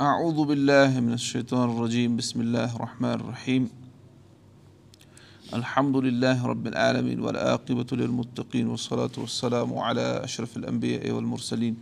اعوذ 0.00 0.38
باللہ 0.48 1.00
من 1.00 1.10
الشیطان 1.12 1.70
الرجیم 1.70 2.14
بسم 2.16 2.40
اللہ 2.40 2.74
الرحمن 2.74 3.08
الرحیم 3.08 3.64
الحمد 5.52 5.96
للہ 5.96 6.44
رب 6.44 6.68
والصلاة 8.68 9.18
والسلام 9.18 9.76
علی 9.78 10.00
الانبیاء 10.56 11.12
والمرسلین 11.12 11.74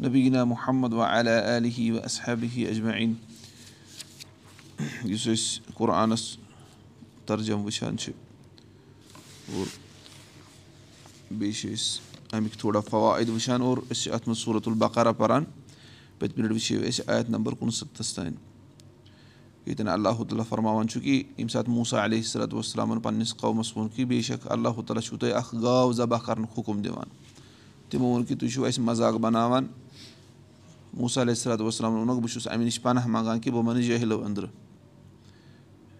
نبینا 0.00 0.42
محمد 0.44 0.92
وعلى 0.92 1.30
آلہ 1.30 1.92
وأصحابہ 1.92 2.66
اجمعین 2.70 3.14
یُس 5.04 5.28
أسۍ 5.28 5.74
قُرآنَس 5.74 6.26
ترجم 7.26 7.64
وٕچھان 7.64 7.98
چھِ 7.98 8.12
اور 9.48 9.66
بیٚیہِ 11.30 11.54
چھِ 11.54 11.72
أسۍ 11.72 12.34
اَمِکۍ 12.34 12.58
تھوڑا 12.60 12.80
فوائد 12.90 13.28
وٕچھان 13.28 13.62
اور 13.62 13.78
أسۍ 13.78 14.02
چھِ 14.02 14.12
اَتھ 14.12 14.28
منٛز 14.28 14.44
صوٗرت 14.44 14.68
البقرا 14.68 15.12
پَران 15.12 15.44
پٔتمہِ 16.20 16.44
لَٹہِ 16.44 16.54
وٕچھو 16.54 16.88
أسۍ 16.88 17.02
آیت 17.14 17.30
نمبر 17.30 17.52
کُنسَتَتھَس 17.60 18.14
تانۍ 18.14 18.32
ییٚتٮ۪ن 19.66 19.88
اللہ 19.88 20.22
تعالیٰ 20.28 20.44
فرماوان 20.48 20.88
چھُ 20.88 21.00
کہِ 21.02 21.14
ییٚمہِ 21.16 21.50
ساتہٕ 21.50 21.74
موسا 21.74 22.04
علیہ 22.04 22.22
صلاتُ 22.32 22.54
وسلامَن 22.54 23.00
پنٛنِس 23.00 23.34
قومَس 23.36 23.76
ووٚن 23.76 23.88
کہِ 23.94 24.04
بے 24.08 24.20
شک 24.28 24.46
اللہ 24.50 24.80
تعالیٰ 24.86 25.02
چھُو 25.04 25.16
تۄہہِ 25.16 25.32
اَکھ 25.34 25.54
گاو 25.62 25.92
ذبح 25.92 26.18
کَرنُک 26.26 26.58
حُکُم 26.58 26.82
دِوان 26.82 27.08
تِمو 27.90 28.08
ووٚن 28.08 28.24
کہِ 28.24 28.38
تُہۍ 28.38 28.50
چھِو 28.52 28.64
اَسہِ 28.64 28.84
مزاق 28.84 29.14
بَناوان 29.26 29.66
موسا 30.92 31.22
علیہ 31.22 31.34
صلاتُ 31.34 31.62
وسلامَن 31.62 31.96
ووٚنُکھ 31.96 32.20
بہٕ 32.20 32.32
چھُس 32.32 32.46
اَمہِ 32.46 32.64
نِش 32.64 32.80
پَناہ 32.82 33.06
منٛگان 33.06 33.40
کہِ 33.40 33.52
بہٕ 33.52 33.64
مَنہٕ 33.64 33.82
جٲہِلو 33.82 34.22
أنٛدرٕ 34.24 34.48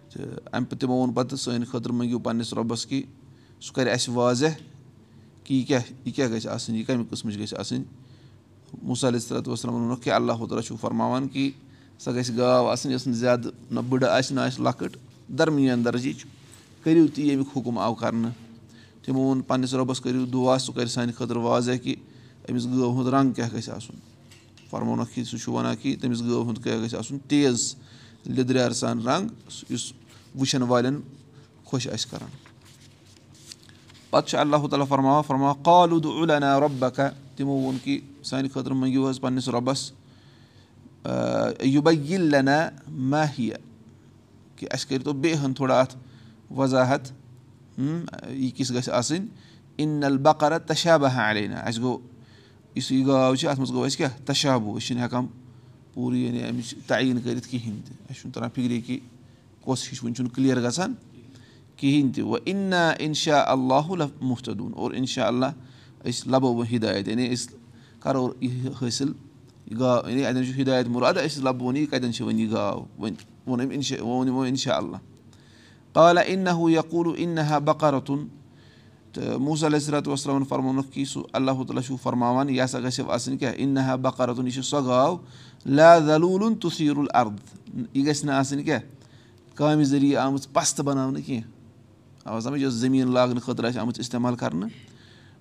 تہٕ 0.09 0.39
اَمہِ 0.53 0.79
تِمو 0.79 0.95
ووٚن 0.97 1.13
پَتہٕ 1.13 1.37
سانہِ 1.37 1.67
خٲطرٕ 1.67 1.93
مٔنٛگِو 1.93 2.19
پنٛنِس 2.19 2.53
رۄبَس 2.53 2.85
کہِ 2.85 3.03
سُہ 3.59 3.73
کَرِ 3.75 3.89
اَسہِ 3.93 4.13
واضح 4.13 4.59
کہِ 5.43 5.55
یہِ 5.55 5.67
کیٛاہ 5.67 5.81
یہِ 6.05 6.13
کیٛاہ 6.15 6.29
گژھِ 6.29 6.47
آسٕنۍ 6.47 6.77
یہِ 6.77 6.85
کَمہِ 6.85 7.09
قٕسمٕچ 7.09 7.39
گژھِ 7.39 7.55
آسٕنۍ 7.59 7.83
صلاتُ 8.97 9.47
وسلامَن 9.47 9.79
ووٚنُکھ 9.79 10.03
کہِ 10.03 10.13
اللہ 10.13 10.33
تعالیٰ 10.33 10.61
چھُو 10.61 10.75
فرماوان 10.81 11.27
کہِ 11.27 11.51
سۄ 11.99 12.15
گژھِ 12.15 12.37
گاو 12.37 12.67
آسٕنۍ 12.67 12.91
یۄس 12.91 13.07
نہٕ 13.07 13.15
زیادٕ 13.15 13.51
نہ 13.71 13.79
بٔڑٕ 13.79 14.09
آسہِ 14.09 14.35
نہ 14.35 14.39
آسہِ 14.39 14.63
لۄکٕٹ 14.63 14.97
درمیان 15.37 15.85
درجِچ 15.85 16.25
کٔرِو 16.83 17.07
تہِ 17.15 17.25
ییٚمیُک 17.25 17.47
حُکُم 17.55 17.77
آو 17.77 17.95
کَرنہٕ 17.95 18.31
تِمو 19.05 19.19
ووٚن 19.19 19.41
پنٛنِس 19.41 19.73
رۄبَس 19.73 20.01
کٔرِو 20.01 20.25
دُعا 20.25 20.57
سُہ 20.57 20.73
کَرِ 20.75 20.89
سانہِ 20.89 21.15
خٲطرٕ 21.15 21.41
واضح 21.43 21.71
کہِ 21.83 21.95
أمِس 22.49 22.65
گٲو 22.65 22.91
ہُنٛد 22.91 23.07
رنٛگ 23.07 23.31
کیٛاہ 23.31 23.49
گژھِ 23.53 23.69
آسُن۔ 23.69 23.95
فرمونَکھ 24.69 25.19
سُہ 25.25 25.37
چھُ 25.37 25.53
وَنان 25.53 25.75
کہِ 25.81 25.99
تٔمِس 26.01 26.21
گٲو 26.21 26.43
ہُنٛد 26.43 26.63
کیٛاہ 26.63 26.79
گژھِ 26.79 26.95
آسُن۔ 26.95 27.17
تیز 27.27 27.75
لیٚدریٛار 28.25 28.71
سان 28.71 29.07
رنٛگ 29.07 29.27
یُس 29.69 29.93
وٕچھَن 30.35 30.61
والٮ۪ن 30.61 30.99
خۄش 31.65 31.87
آسہِ 31.87 32.11
کَران 32.11 32.29
پَتہٕ 34.09 34.29
چھُ 34.29 34.37
اللہ 34.37 34.67
تعالیٰ 34.69 34.87
فرماوان 34.87 35.23
فرماوان 35.27 35.63
قالُد 35.63 36.05
عُلنا 36.05 36.59
رۄبکا 36.59 37.09
تِمو 37.35 37.51
ووٚن 37.51 37.77
کہِ 37.83 37.99
سانہِ 38.23 38.51
خٲطرٕ 38.51 38.75
مٔنٛگِو 38.75 39.09
حظ 39.09 39.19
پنٛنِس 39.21 39.49
رۄبَس 39.49 39.91
یوٗبیلنا 41.63 42.69
ماہیا 42.87 43.55
کہِ 44.55 44.67
اَسہِ 44.71 44.89
کٔرۍتو 44.89 45.13
بیٚیہِ 45.13 45.43
ہَن 45.43 45.53
تھوڑا 45.53 45.79
اَتھ 45.79 45.95
وضاحت 46.57 47.11
یہِ 47.77 48.51
کِژھ 48.55 48.73
گژھِ 48.73 48.89
آسٕنۍ 48.89 49.25
اِن 49.77 50.03
البقرا 50.03 50.57
تشابہ 50.57 51.07
علینا 51.29 51.59
اَسہِ 51.59 51.81
گوٚو 51.81 51.99
یُس 52.75 52.91
یہِ 52.91 53.05
گاو 53.07 53.35
چھِ 53.35 53.47
اَتھ 53.47 53.59
منٛز 53.59 53.71
گوٚو 53.71 53.85
اَسہِ 53.85 53.97
کیٛاہ 53.97 54.17
تشابوٗ 54.25 54.77
أسۍ 54.77 54.85
چھِنہٕ 54.87 55.03
ہٮ۪کان 55.03 55.25
پوٗرٕ 55.93 56.17
یعنی 56.17 56.43
اَمِچ 56.43 56.75
تعیٖن 56.87 57.21
کٔرِتھ 57.21 57.47
کِہیٖنۍ 57.47 57.81
تہِ 57.85 57.95
اَسہِ 58.09 58.21
چھُنہٕ 58.21 58.33
تَران 58.33 58.49
فِکرِ 58.55 58.81
کہِ 58.87 58.99
کۄس 59.65 59.91
ہِش 59.91 60.03
وٕنہِ 60.03 60.15
چھُنہٕ 60.15 60.33
کٕلیر 60.35 60.61
گژھان 60.67 60.93
کِہیٖنۍ 61.75 62.13
تہِ 62.13 62.23
وۄنۍ 62.23 62.41
اِنا 62.45 62.89
اِنشا 62.89 63.43
اللہُ 63.51 64.07
مُفتدوٗن 64.21 64.71
اور 64.75 64.91
اِنشاء 64.91 65.27
اللہ 65.27 65.51
أسۍ 66.05 66.27
لَبو 66.31 66.53
وۄنۍ 66.53 66.73
ہِدایت 66.73 67.07
یعنی 67.07 67.33
أسۍ 67.33 67.60
کَرو 68.03 68.27
یہِ 68.41 68.69
حٲصِل 68.81 69.11
یہِ 69.67 69.79
گاو 69.79 70.09
یعنی 70.09 70.25
اَتٮ۪ن 70.25 70.45
چھُ 70.45 70.59
ہِدایت 70.61 70.87
مُراد 70.87 71.17
أسۍ 71.25 71.43
لَبوون 71.43 71.77
یہِ 71.77 71.89
کَتٮ۪ن 71.89 72.13
چھِ 72.13 72.25
وۄنۍ 72.25 72.39
یہِ 72.39 72.51
گاو 72.51 72.85
وۄنۍ 72.99 73.15
ووٚن 73.47 73.61
أمۍ 73.61 73.73
اِنشا 73.73 73.95
وۄنۍ 73.95 74.07
ووٚن 74.11 74.27
یِمو 74.27 74.41
اِنشاء 74.41 74.75
اللہ 74.75 74.97
قالا 75.93 76.21
اِن 76.21 76.47
ہُہ 76.47 76.71
یقوٗلوٗ 76.71 77.15
اِنہا 77.17 77.57
بکارتُن 77.69 78.27
تہٕ 79.13 79.37
موسا 79.39 79.67
علیہ 79.67 79.79
صلاتُ 79.79 80.07
وسلامَن 80.07 80.43
فرمونُکھ 80.49 80.91
کہِ 80.93 81.05
سُہ 81.07 81.23
اللہ 81.33 81.63
تعالیٰ 81.67 81.83
چھُو 81.87 81.95
فرماوان 82.03 82.49
یہِ 82.49 82.63
ہسا 82.63 82.79
گژھِ 82.79 83.01
آسٕنۍ 83.07 83.37
کیٛاہ 83.37 83.53
اِنہا 83.57 83.95
بکارتُن 83.95 84.45
یہِ 84.47 84.53
چھِ 84.53 84.63
سۄ 84.63 84.85
گاو 84.85 85.17
لا 85.65 85.97
ذلوٗلُن 85.99 86.55
تُسیٖر 86.61 86.97
الرد 86.97 87.37
یہِ 87.95 88.05
گژھِ 88.07 88.25
نہٕ 88.25 88.35
آسٕنۍ 88.35 88.63
کیٛاہ 88.65 88.81
کامہِ 89.55 89.85
ذٔریعہٕ 89.85 90.25
آمٕژ 90.25 90.47
پَستہٕ 90.53 90.85
بَناونہٕ 90.85 91.25
کینٛہہ 91.25 92.29
آ 92.29 92.39
سَمٕجھ 92.39 92.61
یۄس 92.61 92.73
زٔمیٖن 92.73 93.11
لاگنہٕ 93.13 93.43
خٲطرٕ 93.45 93.67
آسہِ 93.69 93.79
آمٕژ 93.81 93.99
اِستعمال 93.99 94.35
کَرنہٕ 94.35 94.69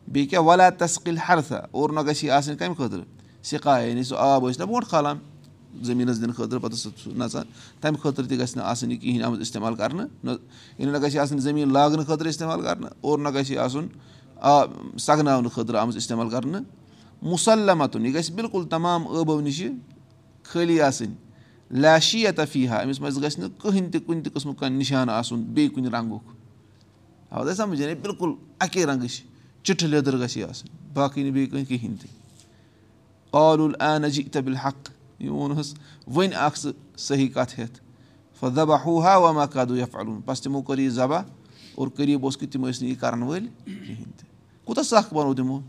بیٚیہِ 0.08 0.28
کیٛاہ 0.30 0.44
وَلا 0.44 0.68
تسکِل 0.78 1.16
ہرتھا 1.28 1.66
اور 1.70 1.90
نہ 1.90 2.00
گژھِ 2.00 2.24
یہِ 2.24 2.30
آسٕنۍ 2.30 2.56
کَمہِ 2.58 2.76
خٲطرٕ 2.76 3.04
سِکا 3.42 3.78
یعنی 3.80 4.02
سُہ 4.02 4.16
آب 4.18 4.48
ٲسۍ 4.48 4.58
نہ 4.58 4.64
برونٛٹھ 4.64 4.88
کھالان 4.88 5.18
زٔمیٖنَس 5.82 6.20
دِنہٕ 6.20 6.34
خٲطرٕ 6.36 6.60
پَتہٕ 6.60 6.76
سُہ 6.78 6.90
سُہ 7.04 7.12
نَژان 7.16 7.44
تَمہِ 7.80 8.00
خٲطرٕ 8.00 8.28
تہِ 8.28 8.38
گژھِ 8.38 8.56
نہٕ 8.56 8.66
آسٕنۍ 8.66 8.90
یہِ 8.92 9.00
کِہیٖنۍ 9.00 9.24
آمٕژ 9.26 9.40
اِستعمال 9.40 9.74
کَرنہٕ 9.74 10.06
نہ 10.24 10.30
یعنی 10.78 10.92
نہ 10.92 10.98
گژھِ 10.98 11.18
آسٕنۍ 11.18 11.40
زٔمیٖن 11.40 11.72
لاگنہٕ 11.72 12.06
خٲطرٕ 12.06 12.28
اِستعمال 12.28 12.62
کَرنہٕ 12.62 12.90
اور 13.00 13.18
نہ 13.18 13.28
گژھِ 13.34 13.50
یہِ 13.50 13.58
آسُن 13.58 13.86
آب 14.36 14.70
سَگناونہٕ 14.98 15.52
خٲطرٕ 15.54 15.78
آمٕژ 15.80 15.96
اِستعمال 15.96 16.30
کَرنہٕ 16.30 16.62
مُسلمتُن 17.22 18.06
یہِ 18.06 18.14
گژھِ 18.14 18.32
بِلکُل 18.34 18.68
تمام 18.70 19.06
ٲبو 19.08 19.40
نِشہِ 19.40 19.70
خٲلی 20.42 20.80
آسٕنۍ 20.80 21.14
لاشیا 21.70 22.30
تفیٖحا 22.36 22.82
أمِس 22.82 23.00
منٛز 23.00 23.22
گژھِ 23.22 23.38
نہٕ 23.38 23.50
کٕہٕنۍ 23.62 23.90
تہِ 23.92 24.00
کُنہِ 24.06 24.24
تہِ 24.24 24.32
قٕسمُک 24.32 24.58
کانٛہہ 24.58 24.78
نِشانہٕ 24.78 25.14
آسُن 25.14 25.42
بیٚیہِ 25.42 25.74
کُنہِ 25.74 25.94
رنٛگُک 25.94 26.24
یعنی 27.78 27.94
بِلکُل 27.94 28.32
اَکے 28.58 28.86
رنٛگٕچ 28.86 29.22
چِٹھٕ 29.62 29.88
لیٚدٕر 29.88 30.18
گژھِ 30.18 30.38
یہِ 30.38 30.48
آسٕنۍ 30.48 30.92
باقٕے 30.94 31.22
نہٕ 31.22 31.32
بیٚیہِ 31.32 31.50
کانٛہہ 31.50 31.68
کِہیٖنۍ 31.68 31.96
تہِ 32.00 32.10
عالُل 33.32 33.72
اَنجی 33.80 34.22
تبِل 34.22 34.56
حق 34.56 34.90
یہِ 35.18 35.28
ووٚنہَس 35.28 35.74
وۄنۍ 36.06 36.36
اَکھ 36.36 36.60
ژٕ 36.60 36.70
صحیح 36.96 37.28
کَتھ 37.28 37.60
ہٮ۪تھ 37.60 37.80
فدبا 38.40 38.76
ہوٗ 38.84 39.02
ہا 39.02 39.16
وما 39.16 39.46
کادوٗ 39.46 39.76
یا 39.76 39.86
فلوٗن 39.86 40.20
بَس 40.26 40.40
تِمو 40.40 40.62
کوٚر 40.62 40.78
یہِ 40.78 40.90
ذبح 40.90 41.22
اور 41.74 41.88
قریٖب 41.88 42.24
اوس 42.24 42.36
کہِ 42.36 42.50
تِم 42.52 42.66
ٲسۍ 42.66 42.82
نہٕ 42.82 42.90
یہِ 42.90 42.98
کَرَن 42.98 43.22
وٲلۍ 43.22 43.48
کِہیٖنۍ 43.64 44.12
تہِ۔ 44.16 44.28
کوٗتاہ 44.64 44.82
سَکھ 44.82 45.14
بَنوو 45.14 45.34
تِمو؟ 45.34 45.60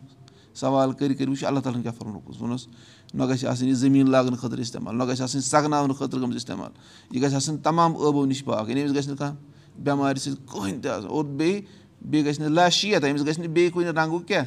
سوال 0.53 0.91
کٔرۍ 0.91 1.15
کٔرۍ 1.17 1.29
وٕچھ 1.29 1.43
اللہ 1.45 1.59
تعالیٰ 1.59 1.77
ہَن 1.77 1.83
کیٛاہ 1.83 1.99
فَرموکھ 1.99 2.41
ووٚنُس 2.41 2.67
نہ 3.13 3.23
گژھِ 3.23 3.45
آسٕنۍ 3.45 3.67
یہِ 3.67 3.75
زٔمیٖن 3.75 4.09
لاگنہٕ 4.09 4.37
خٲطرٕ 4.37 4.59
اِستعمال 4.59 4.97
نہ 4.97 5.03
گژھِ 5.03 5.21
آسٕنۍ 5.21 5.41
سَگناونہٕ 5.41 5.95
خٲطرٕ 5.95 6.21
گٔمٕژ 6.21 6.35
اِستعمال۔ 6.35 6.71
یہِ 7.11 7.23
گژھِ 7.23 7.35
آسٕنۍ 7.35 7.61
تمام 7.63 7.93
ٲبو 7.93 8.25
نِش 8.25 8.43
پاک 8.43 8.69
یعنی 8.69 8.81
أمِس 8.81 8.97
گژھِ 8.97 9.07
نہٕ 9.07 9.17
کانٛہہ 9.17 9.37
بٮ۪مارِ 9.83 10.19
سۭتۍ 10.19 10.45
کٕہٕنۍ 10.45 10.81
تہِ 10.81 10.91
آسُن۔ 10.91 11.07
اور 11.07 11.25
بیٚیہِ 11.25 11.61
بیٚیہِ 12.01 12.25
گژھِ 12.25 12.39
نہٕ 12.39 12.49
لاشیت 12.49 13.03
أمِس 13.03 13.25
گژھِ 13.25 13.39
نہٕ 13.39 13.53
بیٚیہِ 13.53 13.71
کُنہِ 13.71 13.87
رنٛگُک 13.87 14.27
کیٛاہ 14.27 14.45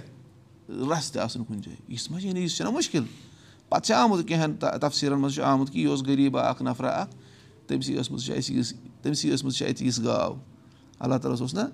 رَس 0.91 1.11
تہِ 1.13 1.23
آسُن 1.23 1.45
کُنہِ 1.45 1.63
جایہِ 1.65 1.93
یِژھ 1.93 2.11
ما 2.11 2.21
چھِ 2.21 2.27
یعنی 2.29 2.41
یُس 2.41 2.57
چھُنہ 2.57 2.71
مُشکِل 2.71 3.05
پَتہٕ 3.69 3.85
چھِ 3.87 3.95
آمُت 3.95 4.29
کینٛہَن 4.29 4.57
تفصیٖلَن 4.81 5.21
منٛز 5.21 5.35
چھُ 5.35 5.43
آمُت 5.43 5.73
کہِ 5.73 5.81
یہِ 5.81 5.89
اوس 5.91 6.03
غریٖبا 6.07 6.49
اَکھ 6.49 6.63
نفرا 6.63 6.91
اَکھ 7.01 7.15
تٔمۍسٕے 7.67 7.95
ٲسمٕژ 8.01 8.27
چھِ 8.27 8.37
اَسہِ 8.37 8.57
یِژھ 8.57 8.75
تٔمۍسٕے 9.03 9.31
ٲسمٕژ 9.31 9.57
چھِ 9.59 9.67
اَتہِ 9.69 9.87
یِژھ 9.87 10.01
گاو 10.05 10.35
اللہ 10.99 11.15
تعالیٰ 11.19 11.35
ہَس 11.37 11.41
اوس 11.41 11.55
نہ 11.55 11.65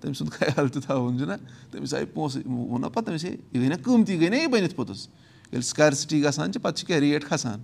تٔمۍ 0.00 0.14
سُنٛد 0.18 0.32
خیال 0.32 0.68
تہِ 0.68 0.82
تھاوُن 0.82 1.18
چھُنہ 1.18 1.36
تٔمِس 1.70 1.94
آیہِ 1.94 2.06
پونٛسہٕ 2.14 2.46
ووٚن 2.46 2.80
نہ 2.80 2.86
پَتہٕ 2.86 3.04
تٔمِس 3.04 3.24
ہے 3.24 3.30
یہِ 3.30 3.60
گٔے 3.60 3.68
نہ 3.68 3.82
قۭمتی 3.84 4.20
گٔے 4.20 4.28
نہ 4.28 4.36
یہِ 4.36 4.48
بٔنِتھ 4.50 4.74
پوٚتُس 4.74 5.08
ییٚلہِ 5.52 5.64
سٕکیرسِٹی 5.64 6.22
گژھان 6.24 6.52
چھِ 6.52 6.62
پَتہٕ 6.62 6.76
چھِ 6.76 6.86
کیٛاہ 6.86 7.00
ریٹ 7.00 7.24
کھَسان 7.24 7.60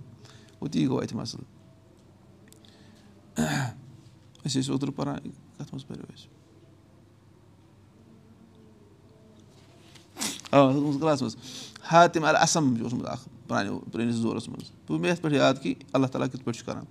گوٚو 0.61 0.71
تی 0.71 0.87
گوٚو 0.87 0.99
اَتہِ 0.99 1.15
مَسلہٕ 1.15 1.45
أسۍ 4.45 4.59
ٲسۍ 4.61 4.71
اوترٕ 4.71 4.95
پَران 4.95 5.17
کَتھ 5.57 5.73
منٛز 5.73 5.87
پَرو 5.87 6.03
أسۍ 6.13 6.27
آ 10.51 10.57
اوسمُت 10.57 11.01
کَلاسَس 11.01 11.21
منٛز 11.21 11.35
ہاتِم 11.91 12.25
اَسَم 12.25 12.75
چھُ 12.75 12.83
اوسمُت 12.83 13.07
اَکھ 13.07 13.27
پرٛانیو 13.47 13.79
پرٛٲنِس 13.91 14.21
دورَس 14.23 14.47
منٛز 14.49 14.69
تہٕ 14.87 14.99
مےٚ 14.99 15.11
یَتھ 15.11 15.21
پٮ۪ٹھ 15.21 15.35
یاد 15.35 15.53
کہِ 15.61 15.73
اللہ 15.93 16.07
تعالیٰ 16.07 16.29
کِتھ 16.31 16.43
پٲٹھۍ 16.43 16.59
چھُ 16.59 16.65
کَران 16.65 16.83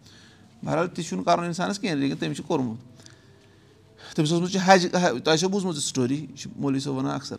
بہرحال 0.62 0.89
تہِ 0.89 1.05
چھُنہٕ 1.05 1.25
کَرُن 1.25 1.44
اِنسانَس 1.44 1.78
کینٛہہ 1.78 2.00
لیکِن 2.00 2.17
تٔمِس 2.17 2.37
چھُ 2.37 2.47
کوٚرمُت 2.47 4.15
تٔمِس 4.15 4.33
اوسمُت 4.33 4.50
چھِ 4.53 4.61
حج 4.65 4.87
تۄہہِ 4.93 5.28
آسیو 5.33 5.49
بوٗزمُت 5.49 5.75
یہِ 5.75 5.83
سٹوری 5.83 6.15
یہِ 6.15 6.37
چھُ 6.37 6.50
مولوی 6.56 6.81
صٲب 6.81 6.97
وَنان 6.97 7.15
اَکثر 7.15 7.37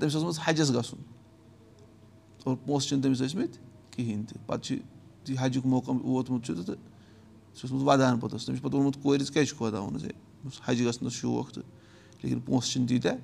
تٔمِس 0.00 0.14
اوسمُت 0.14 0.38
حجَس 0.44 0.70
گژھُن 0.74 1.00
اور 2.44 2.56
پونٛسہٕ 2.66 2.88
چھِنہٕ 2.88 3.02
تٔمِس 3.02 3.20
ٲسۍمٕتۍ 3.20 3.58
کِہیٖنۍ 3.90 4.26
تہِ 4.28 4.46
پَتہٕ 4.46 4.62
چھِ 4.64 4.78
یہِ 5.28 5.36
حجُک 5.40 5.66
موقعہٕ 5.66 6.04
ووتمُت 6.04 6.44
چھُ 6.44 6.54
تہٕ 6.54 6.76
سُہ 7.54 7.62
اوسمُت 7.62 7.82
وَدان 7.88 8.18
پوٚتُس 8.20 8.46
تٔمِس 8.46 8.58
چھُ 8.58 8.64
پَتہٕ 8.64 8.74
ووٚنمُت 8.78 9.02
کورِ 9.02 9.20
ژٕ 9.20 9.32
کیٛازِ 9.32 9.48
چھُکھ 9.48 9.62
وَدان 9.62 9.82
ووٚنُس 9.82 10.04
ہے 10.04 10.10
حج 10.66 10.82
گژھنَس 10.86 11.12
شوق 11.12 11.50
تہٕ 11.52 11.64
لیکِن 12.22 12.40
پونٛسہٕ 12.40 12.70
چھِنہٕ 12.72 12.88
تیٖتیٛاہ 12.88 13.16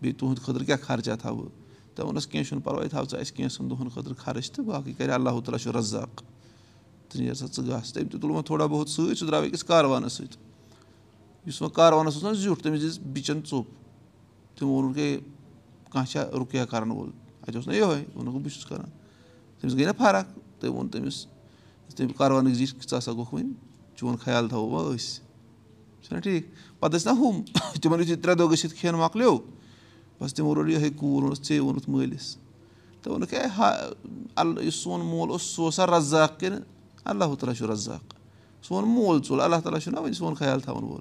بیٚیہِ 0.00 0.18
تُہٕنٛدِ 0.18 0.42
خٲطرٕ 0.42 0.66
کیٛاہ 0.66 0.84
خرچا 0.86 1.14
تھاوٕ؟ 1.14 1.38
بہٕ 1.38 1.50
تٔمۍ 1.94 2.20
کینٛہہ 2.30 2.48
چھُنہٕ 2.48 2.64
پَرواے 2.64 2.88
تھاو 2.88 3.04
ژٕ 3.04 3.18
اَسہِ 3.20 3.36
کینٛژھن 3.36 3.70
دۄہَن 3.70 3.88
خٲطرٕ 3.88 4.16
خرٕچ 4.16 4.50
تہٕ 4.50 4.64
باقٕے 4.64 4.92
کَرِ 4.92 5.10
اللہ 5.10 5.30
تعالیٰ 5.30 5.58
چھُ 5.58 5.72
رزاق۔ 5.72 6.22
ژٕ 7.14 7.20
نیر 7.20 7.34
سا 7.34 7.46
ژٕ 7.46 7.64
گژھ 7.64 7.92
تٔمۍ 7.92 8.10
تہِ 8.10 8.20
تُل 8.20 8.30
وۄنۍ 8.30 8.44
تھوڑا 8.44 8.66
بہت 8.66 8.88
سۭتۍ 8.88 9.14
سُہ 9.14 9.26
درٛاو 9.26 9.44
أکِس 9.44 9.64
کاروانَس 9.64 10.12
سۭتۍ۔ 10.12 10.36
یُس 11.46 11.62
وۄنۍ 11.62 11.72
کاروانَس 11.72 12.14
اوس 12.14 12.24
نہ 12.24 12.32
زیُٹھ 12.32 12.62
تٔمِس 12.62 12.82
دِژ 12.82 12.98
بِچَن 12.98 13.40
ژوٚپ۔ 13.46 13.66
تِمو 14.58 14.72
ووٚنُکھ 14.72 14.98
ہے 14.98 15.18
کانٛہہ 15.90 16.10
چھا 16.10 16.24
رُکیا 16.24 16.64
کَرَن 16.66 16.90
وول۔ 16.90 17.10
اَتہِ 17.42 17.56
اوس 17.56 17.68
نہ 17.68 17.72
یِہوٚے 17.72 18.04
ووٚنُکھ 18.14 18.36
بہٕ 18.36 18.52
چھُس 18.52 18.66
کَران۔ 18.66 18.90
تٔمِس 19.60 19.74
گٔے 19.74 19.84
نہ 19.84 19.92
فرق۔ 19.98 20.26
تٔمۍ 20.60 20.74
ووٚن 20.74 20.88
تٔمِس 20.88 21.26
تٔمۍ 21.96 22.12
کاروانٕکۍ 22.16 22.54
زِٹھۍ 22.54 22.88
ژٕ 22.88 22.98
ہسا 22.98 23.12
گوٚکھ 23.12 23.34
وۄنۍ 23.34 23.52
چون 23.96 24.16
خیال 24.16 24.48
تھاوو 24.48 24.68
وۄنۍ 24.68 24.96
أسۍ۔ 24.96 25.20
چھُنہ 26.02 26.20
ٹھیٖک؟ 26.20 26.46
پَتہٕ 26.80 26.98
ٲسۍ 26.98 27.12
نہ 27.12 27.18
ہُم 27.18 27.42
تِمَن 27.82 28.00
یُتھُے 28.00 28.16
ترٛےٚ 28.16 28.38
دۄہ 28.38 28.50
گٔژھِتھ 28.50 28.74
کھٮ۪ن 28.74 28.94
مۄکلیو 28.94 29.38
بَس 30.20 30.34
تِمو 30.34 30.54
روٚٹ 30.54 30.68
یِہوٚے 30.68 30.90
کوٗر 30.90 31.22
ووٚنُس 31.22 31.48
ژے 31.48 31.58
ووٚنُتھ 31.60 31.88
مٲلِس 31.90 32.36
تہٕ 33.02 33.12
ووٚنُکھ 33.12 33.34
ہے 33.34 33.44
ہا 33.56 33.68
اَل 34.36 34.54
یُس 34.62 34.74
سون 34.74 35.00
مول 35.00 35.30
اوس 35.30 35.42
سُہ 35.54 35.64
اوسا 35.64 35.86
رزاق 35.86 36.38
کِنہٕ 36.40 36.60
اللہ 37.04 37.34
تعالیٰ 37.40 37.54
چھُ 37.58 37.70
رزاق 37.70 38.14
سون 38.62 38.84
مول 38.88 39.22
ژوٚل 39.22 39.40
اللہ 39.40 39.60
تعالیٰ 39.62 39.80
چھُنہ 39.80 40.00
وۄنۍ 40.00 40.12
سون 40.12 40.34
خیال 40.34 40.60
تھاوَن 40.60 40.84
وول 40.84 41.00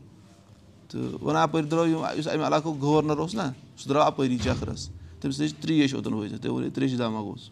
تہٕ 0.89 1.23
وۄنۍ 1.23 1.41
اَپٲرۍ 1.43 1.69
درٛاو 1.69 1.87
یِم 1.87 2.03
یُس 2.17 2.27
اَمہِ 2.27 2.45
علاقُک 2.45 2.81
گورنَر 2.81 3.17
اوس 3.17 3.35
نہ 3.35 3.51
سُہ 3.77 3.89
درٛاو 3.89 4.07
اَپٲری 4.07 4.37
چَکرَس 4.43 4.89
تٔمِس 5.19 5.39
لٔج 5.39 5.53
ترٛیش 5.61 5.93
اوٚتَن 5.93 6.13
وٲتِتھ 6.13 6.41
تٔمۍ 6.41 6.51
ووٚن 6.51 6.63
ہے 6.63 6.69
ترٛیشہِ 6.69 6.97
دَما 6.97 7.21
گوٚژھ 7.21 7.49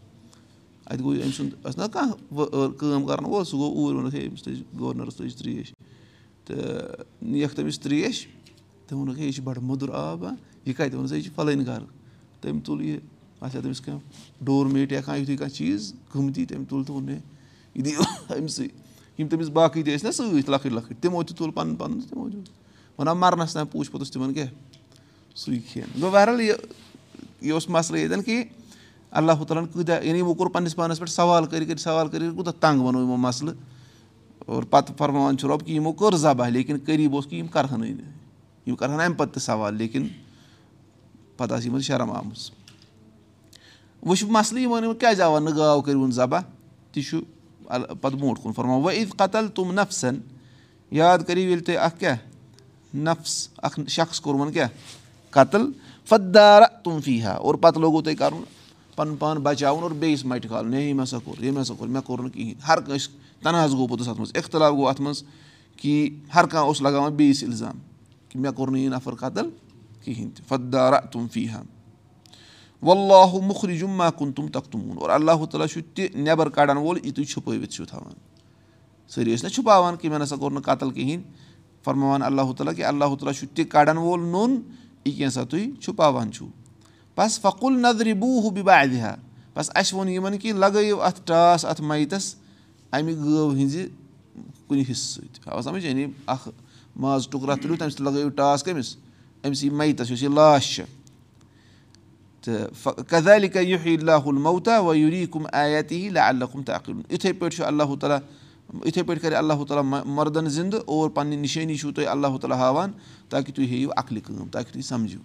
اَتہِ 0.86 1.04
گوٚو 1.04 1.22
أمۍ 1.24 1.32
سُنٛد 1.38 1.66
ٲس 1.66 1.78
نہ 1.78 1.84
کانٛہہ 1.94 2.68
کٲم 2.78 3.06
کَرَن 3.06 3.26
وول 3.26 3.46
سُہ 3.46 3.58
گوٚو 3.58 3.76
اوٗرۍ 3.76 3.96
ووٚنُکھ 3.96 4.16
ہے 4.16 4.28
أمِس 4.28 4.48
لٔج 4.48 4.62
گورنَرَس 4.80 5.20
لٔج 5.20 5.36
ترٛیش 5.36 5.74
تہٕ 6.46 7.06
نِیَکھ 7.22 7.56
تٔمِس 7.56 7.80
ترٛیش 7.80 8.26
تٔمۍ 8.88 9.00
ووٚنُکھ 9.00 9.20
ہے 9.20 9.26
یہِ 9.26 9.34
چھِ 9.34 9.44
بَڑٕ 9.44 9.62
موٚدُر 9.62 9.90
آب 9.94 10.26
ہا 10.26 10.34
یہِ 10.66 10.76
کَتہِ 10.76 10.94
ووٚنُس 10.94 11.12
ہے 11.12 11.18
یہِ 11.18 11.24
چھِ 11.24 11.34
فَلٲنۍ 11.36 11.66
گرٕ 11.66 11.86
تٔمۍ 12.42 12.62
تُل 12.66 12.82
یہِ 12.82 13.00
آسہِ 13.42 13.56
ہا 13.56 13.62
تٔمِس 13.62 13.82
کانٛہہ 13.82 14.46
ڈور 14.46 14.66
میٹ 14.66 14.92
یا 14.92 15.02
کانٛہہ 15.02 15.22
یُتھُے 15.22 15.36
کانٛہہ 15.38 15.56
چیٖز 15.56 15.94
قۭمتی 16.12 16.46
تٔمۍ 16.46 16.66
تُل 16.70 16.84
تہٕ 16.84 16.96
ووٚن 16.96 17.10
ہے 17.10 17.20
یہِ 17.76 17.86
دِیِو 17.86 18.02
أمۍسٕے 18.30 18.68
یِم 19.18 19.28
تٔمِس 19.28 19.50
باقٕے 19.50 19.84
تہِ 19.84 19.96
ٲسۍ 19.96 20.06
نہ 20.06 20.12
سۭتۍ 20.12 20.50
لۄکٕٹۍ 20.50 20.72
لۄکٕٹۍ 20.74 21.02
تِمو 21.02 21.24
تہِ 21.24 21.38
تُل 21.38 21.52
پَنُن 21.52 21.76
پَنُن 21.76 22.00
تہٕ 22.00 22.10
تِمو 22.10 22.30
دیُت 22.30 22.50
وَنان 23.00 23.18
مَرنَس 23.18 23.54
تام 23.54 23.68
پوٗچھ 23.68 23.92
پوٚتُس 23.92 24.12
تِمَن 24.12 24.34
کیٛاہ 24.34 24.50
سُے 25.36 25.58
کھٮ۪ن 25.72 26.02
گوٚو 26.02 26.12
بہرحال 26.12 26.42
یہِ 26.42 26.54
یہِ 27.42 27.52
اوس 27.52 27.70
مَسلہٕ 27.70 28.00
ییٚتٮ۪ن 28.00 28.22
کہِ 28.24 28.44
اللہ 29.12 29.44
تعالیٰ 29.48 29.64
ہَن 29.64 29.70
کۭتیاہ 29.74 30.04
یعنی 30.04 30.20
یِمو 30.20 30.34
کوٚر 30.34 30.50
پنٛنِس 30.52 30.76
پانَس 30.76 31.00
پٮ۪ٹھ 31.00 31.12
سوال 31.12 31.46
کٔرِتھ 31.46 31.68
کٔرِتھ 31.68 31.82
سوال 31.82 32.08
کٔرِتھ 32.08 32.36
کوٗتاہ 32.36 32.54
تنٛگ 32.60 32.82
وَنو 32.82 33.02
یِمو 33.02 33.18
مَسلہٕ 33.18 33.56
اور 34.46 34.64
پَتہٕ 34.64 34.98
فرماوان 34.98 35.38
چھُ 35.38 35.50
رۄب 35.50 35.66
کہِ 35.66 35.76
یِمو 35.76 35.92
کٔر 35.92 36.16
ذبح 36.18 36.48
لیکِن 36.50 36.78
قریٖب 36.86 37.16
اوس 37.16 37.26
کہِ 37.26 37.40
یِم 37.40 37.48
کَرہَنٕے 37.48 37.90
نہٕ 37.90 38.68
یِم 38.68 38.76
کَرہَن 38.76 39.00
اَمہِ 39.00 39.18
پَتہٕ 39.18 39.34
تہِ 39.34 39.42
سوال 39.44 39.76
لیکِن 39.78 40.08
پَتہٕ 41.38 41.58
آسہِ 41.58 41.68
یِمَن 41.68 41.82
شرم 41.82 42.12
آمٕژ۔ 42.12 42.52
وۄنۍ 44.04 44.16
چھُ 44.16 44.28
مَسلہٕ 44.30 44.62
یِوان 44.62 44.96
کیازِ 45.00 45.22
آو 45.22 45.40
نہٕ 45.40 45.58
گاو 45.58 45.82
کٔرِوُن 45.82 46.12
ذبح؟ 46.12 46.40
تہِ 46.92 47.04
چھُ 47.04 47.18
پَتہٕ 48.02 48.20
برونٛٹھ 48.20 48.42
کُن 48.44 48.54
فرماو 48.54 48.82
وۄنۍ 48.82 48.96
اِد 48.96 49.18
قتل 49.18 49.48
تِم 49.48 49.72
نفسَن 49.72 50.16
یاد 50.92 51.20
کٔرِو 51.28 51.40
ییٚلہِ 51.40 51.66
تُہۍ 51.66 51.78
اکھ 51.78 52.00
کیاہ؟ 52.00 52.18
نفس 52.98 53.50
اکھ 53.58 53.80
شخص 53.88 54.20
کوٚرمُن 54.22 54.52
کیاہ؟ 54.52 54.68
قتل 55.30 55.72
فدارا 56.06 56.66
تِم 56.66 57.02
فی 57.02 57.24
ہا 57.24 57.32
اور 57.32 57.56
پَتہٕ 57.56 57.82
لوگوُ 57.82 58.04
تۄہہِ 58.04 58.18
کَرُن 58.18 58.44
پَنُن 58.96 59.16
پان 59.16 59.38
بَچاوُن 59.38 59.84
اور 59.84 59.92
بیٚیِس 59.92 60.26
مَٹہِ 60.26 60.48
کھالُن۔ 60.48 60.74
ہے 60.74 60.82
ییٚمۍ 60.82 61.04
ہسا 61.04 61.18
کوٚر 61.24 61.44
ییٚمۍ 61.44 61.62
ہسا 61.62 61.74
کوٚر 61.74 61.90
مےٚ 61.90 62.02
کوٚر 62.02 62.22
نہٕ 62.22 62.32
کِہینۍ۔ 62.32 62.54
ہر 62.68 62.80
کٲنٛسہِ 62.82 63.14
تَنہٕ 63.44 63.70
گوٚو 63.70 63.88
پوٚتُس 63.88 64.08
اَتھ 64.08 64.18
منٛز۔ 64.18 64.32
اِختِلاف 64.36 64.74
گوٚو 64.74 64.88
اَتھ 64.88 65.02
منٛز 65.02 65.24
کہِ 65.78 66.10
ہر 66.36 66.46
کانٛہہ 66.46 66.68
اوس 66.68 66.82
لگاوان 66.82 67.14
بیٚیِس 67.14 67.44
اِلزام 67.44 67.80
کہِ 68.30 68.42
مےٚ 68.42 68.54
کوٚر 68.54 68.72
نہٕ 68.72 68.82
یہِ 68.82 68.90
نفر 68.90 69.16
قتل 69.16 69.50
کِہینۍ 70.06 70.32
تہِ 70.36 70.46
فدارا 70.48 71.00
تِم 71.12 71.28
فی 71.34 71.48
ہا 71.50 71.62
وَاللہ 72.82 73.46
مُخرِ 73.48 73.78
جُما 73.80 74.10
کُن 74.10 74.32
تِم 74.32 74.48
تَکھ 74.48 74.70
تُموٗن 74.70 74.98
اور 75.02 75.10
اللہ 75.10 75.46
تعالیٰ 75.52 75.68
چھُ 75.68 75.82
تہِ 75.96 76.16
نٮ۪بر 76.16 76.50
کَڑان 76.50 76.78
وول 76.78 76.98
یہِ 77.04 77.14
تُہۍ 77.16 77.26
چھُپٲوِتھ 77.26 77.72
چھِو 77.72 77.86
تھاوان. 77.86 78.14
سٲری 79.10 79.36
ٲسۍ 79.36 79.44
نہ 79.44 79.50
چھُپاوان 79.50 79.96
کہِ 79.98 80.10
مےٚ 80.10 80.20
نسا 80.20 80.36
کوٚر 80.36 80.52
نہٕ 80.52 80.64
قتل 80.64 80.92
کِہینۍ 80.92 81.24
فرماوان 81.84 82.22
اللہ 82.24 82.52
تعالیٰ 82.58 82.76
کہِ 82.76 82.84
اللہ 82.86 83.16
تعالیٰ 83.20 83.34
چھُ 83.40 83.48
تہِ 83.56 83.68
کَڑان 83.70 83.98
وول 83.98 84.20
نوٚن 84.20 84.62
یہِ 85.06 85.18
کینٛژھا 85.18 85.44
تُہۍ 85.44 85.80
چھُپاوان 85.82 86.32
چھُو. 86.32 86.48
بَس 87.18 87.40
فکُل 87.40 87.80
نظرِ 87.82 88.14
بوٗ 88.20 88.52
بِبادِ 88.52 89.00
ہا 89.00 89.16
بَس 89.56 89.70
اَسہِ 89.76 89.94
ووٚن 89.96 90.10
یِمن 90.10 90.38
کہِ 90.38 90.52
لگٲیِو 90.54 91.02
اَتھ 91.02 91.22
ٹاس 91.26 91.66
اَتھ 91.66 91.82
میتَس 91.82 92.36
اَمہِ 92.92 93.16
گٲو 93.18 93.50
ہِنٛزِ 93.50 93.88
کُنہِ 94.68 94.84
حِصہٕ 94.90 95.22
سۭتۍ 95.22 95.52
آو 95.52 95.62
سَمجھ 95.62 95.86
یعنی 95.86 96.06
اکھ 96.28 96.48
ماز 96.96 97.28
ٹُکرا 97.32 97.56
تُلِو 97.62 97.76
تَمہِ 97.76 97.92
سۭتۍ 97.92 98.06
لگٲیِو 98.06 98.30
ٹاس 98.30 98.64
کٔمِس 98.64 98.96
أمِس 99.46 99.64
یہِ 99.64 99.72
میتَس 99.72 100.12
یُس 100.12 100.24
یہِ 100.24 100.32
لاش 100.32 100.76
چھِ 100.76 100.84
تہٕ 102.42 103.04
کَدالِکا 103.10 103.60
یُہے 103.60 103.96
اللہ 103.96 104.26
الموتا 104.26 104.80
وَ 104.80 104.96
یوٗری 104.96 105.26
کُم 105.26 105.48
آیاتی 105.54 106.10
لا 106.10 106.28
اللہ 106.28 106.46
کُم 106.46 106.64
تاکُن 106.64 107.02
یِتھٕے 107.10 107.34
پٲٹھۍ 107.34 107.56
چھُ 107.56 107.66
اللہ 107.66 107.96
تعالیٰ 108.00 108.20
یِتھٕے 108.86 109.04
پٲٹھۍ 109.04 109.22
کَرِ 109.22 109.36
اللہ 109.36 109.64
تعالیٰ 109.68 110.02
مردَن 110.06 110.50
زِندٕ 110.50 110.80
اور 110.86 111.10
پَنٕنہِ 111.10 111.40
نِشٲنی 111.40 111.78
چھُو 111.78 111.92
تۄہہِ 111.92 112.08
اللہ 112.08 112.28
تعالیٰ 112.28 112.58
ہاوان 112.58 112.92
تاکہِ 113.30 113.56
تُہۍ 113.56 113.66
ہیٚیِو 113.66 113.90
عقلہِ 113.98 114.24
کٲم 114.24 114.48
تاکہِ 114.48 114.74
تُہۍ 114.74 114.82
سَمجِو 114.82 115.20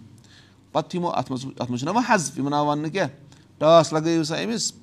پَتہٕ 0.71 0.95
یِمو 0.95 1.09
اَتھ 1.09 1.31
منٛز 1.31 1.45
اَتھ 1.45 1.71
منٛز 1.71 1.79
چھُنہ 1.79 1.91
وۄنۍ 1.91 2.05
حض 2.07 2.31
یِمن 2.37 2.53
آو 2.53 2.65
وَننہٕ 2.65 2.91
کیٛاہ 2.91 3.07
ٹاس 3.57 3.93
لگٲیِو 3.93 4.23
سا 4.23 4.35
أمِس 4.43 4.73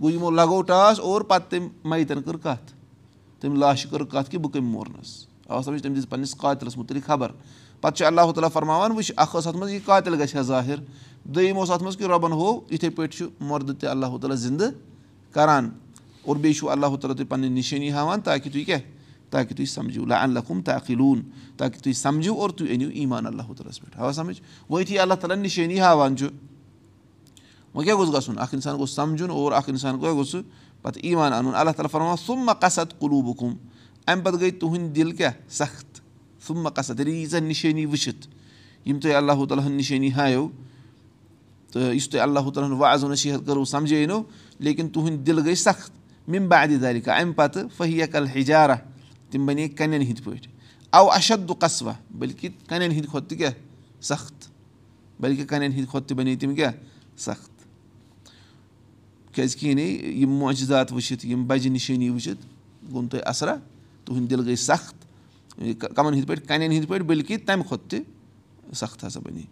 گوٚو 0.00 0.10
یِمو 0.10 0.30
لگوو 0.30 0.62
ٹاس 0.62 1.00
اور 1.00 1.20
پَتہٕ 1.20 1.50
تٔمۍ 1.50 1.68
میتَن 1.84 2.22
کٔر 2.22 2.36
کَتھ 2.36 2.72
تٔمۍ 3.40 3.58
لاشہِ 3.58 3.90
کٔر 3.90 4.04
کَتھ 4.04 4.30
کہِ 4.30 4.40
بہٕ 4.40 4.52
کٔمۍ 4.52 4.70
مورنَس۔ 4.72 5.26
آو 5.48 5.62
سَمجھ 5.62 5.82
تٔمۍ 5.82 5.96
دِژ 5.96 6.08
پَنٕنِس 6.08 6.36
قاتِلَس 6.36 6.76
مُتعلِق 6.76 7.06
خبر 7.06 7.32
پَتہٕ 7.80 7.96
چھُ 7.96 8.06
اللہ 8.06 8.32
تعالیٰ 8.34 8.50
فرماوان 8.52 8.92
وٕچھ 8.92 9.12
اکھ 9.16 9.36
ٲس 9.36 9.46
اَتھ 9.46 9.56
منٛز 9.56 9.70
یہِ 9.72 9.84
قاتِل 9.84 10.20
گژھِ 10.20 10.36
ہا 10.36 10.42
ظٲہِر 10.42 10.78
دوٚیِم 11.24 11.58
اوس 11.58 11.70
اَتھ 11.70 11.82
منٛز 11.82 11.96
کہِ 11.96 12.06
رۄبَن 12.10 12.32
ہوو 12.32 12.60
یِتھٕے 12.70 12.90
پٲٹھۍ 12.90 13.16
چھُ 13.16 13.26
مردٕ 13.40 13.74
تہِ 13.80 13.88
اللہ 13.90 14.16
تعالیٰ 14.20 14.36
زِندٕ 14.36 14.70
کَران 15.34 15.68
اور 16.22 16.36
بیٚیہِ 16.36 16.56
چھُو 16.58 16.70
اللہ 16.70 16.96
تعالیٰ 17.00 17.16
تُہۍ 17.16 17.28
پَنٕنۍ 17.28 17.50
نِشٲنی 17.50 17.90
ہاوان 17.92 18.20
تاکہِ 18.20 18.52
تُہۍ 18.52 18.64
کیٛاہ 18.66 18.80
تاکہِ 19.30 19.56
تُہۍ 19.56 19.66
سَمجِو 19.66 20.06
لا 20.06 20.22
اللہ 20.22 20.40
کُم 20.46 20.62
تاخلوٗن 20.62 21.20
تاکہِ 21.56 21.82
تُہۍ 21.82 21.92
سَمجِو 21.92 22.34
اور 22.40 22.50
تُہۍ 22.50 22.68
أنِو 22.74 22.88
ایٖمان 22.94 23.26
اللہ 23.26 23.42
تعالیٰ 23.42 23.70
ہَس 23.70 23.80
پٮ۪ٹھ 23.80 24.00
آ 24.00 24.12
سَمٕجھ 24.12 24.40
وۄنۍ 24.70 24.80
یُتھُے 24.80 24.98
اللہ 24.98 25.14
تعالیٰ 25.14 25.36
نِشٲنی 25.38 25.80
ہاوان 25.80 26.16
چھُ 26.16 26.26
وۄنۍ 27.74 27.84
کیاہ 27.84 27.96
گوٚژھ 27.96 28.12
گژھُن 28.16 28.38
اکھ 28.38 28.54
اِنسان 28.54 28.76
گوٚژھ 28.78 28.90
سَمجُن 28.90 29.30
اور 29.30 29.52
اکھ 29.52 29.68
اِنسان 29.70 30.00
کیاہ 30.00 30.12
گوٚژھ 30.12 30.30
سُہ 30.30 30.40
پَتہٕ 30.82 31.04
ایٖمان 31.04 31.32
اَنُن 31.32 31.54
اللہ 31.54 31.70
تعالیٰ 31.70 31.90
فرماوان 31.90 32.16
سُم 32.26 32.50
قصد 32.60 32.98
قلوٗبُکُم 32.98 33.54
اَمہِ 34.06 34.24
پَتہٕ 34.24 34.40
گٔے 34.40 34.50
تُہُنٛدۍ 34.50 34.94
دِل 34.94 35.10
کیاہ 35.10 35.32
سخت 35.48 35.89
سُم 36.46 36.68
قصد 36.68 37.00
ییٚلہِ 37.00 37.14
ییٖژاہ 37.14 37.40
نِشٲنی 37.40 37.86
وٕچھِتھ 37.86 38.26
یِم 38.88 38.98
تۄہہِ 39.00 39.14
اللہ 39.14 39.44
تعالیٰ 39.48 39.66
ہَن 39.66 39.72
نِشٲنی 39.72 40.12
ہایو 40.12 40.48
تہٕ 41.72 41.94
یُس 41.94 42.08
تۄہہِ 42.08 42.22
اللہ 42.22 42.50
تعالیٰ 42.50 42.70
ہَن 42.70 42.76
وازو 42.80 43.08
نصیٖحت 43.12 43.40
کٔرٕو 43.46 43.64
سَمجٲینو 43.64 44.22
لیکِن 44.58 44.88
تُہُنٛدۍ 44.88 45.24
دِل 45.26 45.38
گٔے 45.46 45.54
سخت. 45.54 45.92
مِم 46.28 46.48
بادِ 46.48 46.80
دارِکا 46.82 47.14
اَمہِ 47.14 47.34
پَتہٕ 47.36 47.66
فہیا 47.76 48.06
کَل 48.06 48.26
ہِجارا 48.36 48.74
تِم 49.30 49.46
بَنے 49.46 49.68
کَنٮ۪ن 49.68 50.02
ہِنٛدۍ 50.02 50.24
پٲٹھۍ 50.24 50.48
اَو 50.92 51.10
اَشد 51.10 51.50
قصوا 51.58 51.92
بٔلکہِ 52.10 52.50
کَنٮ۪ن 52.68 52.90
ہِنٛدۍ 52.90 53.10
کھۄتہٕ 53.10 53.28
تہِ 53.28 53.38
کیٛاہ 53.38 53.52
سخت. 54.00 54.48
بٔلکہِ 55.20 55.46
کَنٮ۪ن 55.46 55.72
ہِنٛدۍ 55.72 55.90
کھۄتہٕ 55.90 56.08
تہِ 56.08 56.16
بَنے 56.16 56.36
تِم 56.36 56.54
کیٛاہ 56.54 56.72
سخت. 57.16 57.50
کیٛازِکہِ 59.34 59.68
یعنی 59.68 59.82
یِم 60.20 60.30
موجِزات 60.30 60.92
وٕچھِتھ 60.92 61.26
یِم 61.26 61.46
بَجہِ 61.46 61.70
نِشٲنی 61.70 62.08
وٕچھِتھ 62.10 62.46
گوٚو 62.90 63.02
نہٕ 63.02 63.10
تۄہہِ 63.10 63.22
اَثرا 63.26 63.54
تُہُنٛدۍ 64.04 64.28
دِل 64.30 64.46
گٔے 64.46 64.56
سخت 64.56 64.99
کَمَن 65.60 66.14
ہِنٛدۍ 66.14 66.26
پٲٹھۍ 66.26 66.46
کَنٮ۪ن 66.46 66.72
ہِنٛدۍ 66.72 66.88
پٲٹھۍ 66.88 67.06
بٔلکہِ 67.06 67.36
تَمہِ 67.46 67.66
کھۄتہٕ 67.68 67.88
تہِ 67.88 68.74
سخت 68.76 69.04
ہسا 69.04 69.20
بَنے 69.20 69.42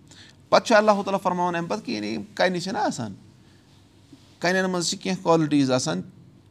پَتہٕ 0.49 0.67
چھُ 0.67 0.75
اللہ 0.77 1.03
تعالیٰ 1.05 1.21
فرماوان 1.23 1.55
اَمہِ 1.55 1.69
پَتہٕ 1.69 1.85
کہِ 1.87 2.05
یِم 2.05 2.23
کَنہِ 2.35 2.61
چھِنہ 2.63 2.79
آسان 2.79 3.15
کَنٮ۪ن 4.39 4.71
منٛز 4.71 4.91
چھِ 4.91 4.99
کینٛہہ 5.03 5.23
کالٹیٖز 5.25 5.71
آسان 5.71 6.01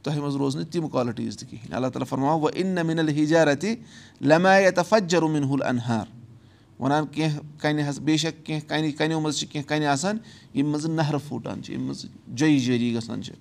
تۄہہِ 0.04 0.20
منٛز 0.20 0.36
روز 0.36 0.56
نہٕ 0.56 0.72
تِم 0.72 0.88
کالٹیٖز 0.90 1.38
تہِ 1.38 1.50
کِہیٖنۍ 1.50 1.76
اللہ 1.76 1.88
تعالیٰ 1.88 2.08
فرماو 2.08 2.40
وۄنۍ 2.40 2.56
اِن 2.56 2.68
نہ 2.76 2.84
مِنل 2.84 3.10
ہِجارا 3.20 3.54
تہِ 3.62 3.76
لَمایت 4.22 4.80
فَجر 4.90 5.22
مِنہُل 5.22 5.64
اَنہار 5.68 6.06
وَنان 6.80 7.06
کینٛہہ 7.12 7.40
کَنہِ 7.62 7.88
حظ 7.88 8.00
بے 8.00 8.18
شک 8.18 8.46
کینٛہہ 8.46 8.68
کَنہِ 8.68 8.96
کَنیو 8.98 9.20
منٛز 9.20 9.40
چھِ 9.40 9.48
کینٛہہ 9.52 9.68
کَنہِ 9.70 9.86
آسان 9.86 10.18
ییٚمہِ 10.54 10.72
منٛز 10.72 10.86
نہرٕ 10.86 11.20
پھوٗٹان 11.28 11.64
چھِ 11.64 11.72
ییٚمہِ 11.74 11.88
منٛز 11.88 12.06
جٲیی 12.38 12.60
جٲری 12.60 12.94
گژھان 12.96 13.24
چھِ 13.24 13.34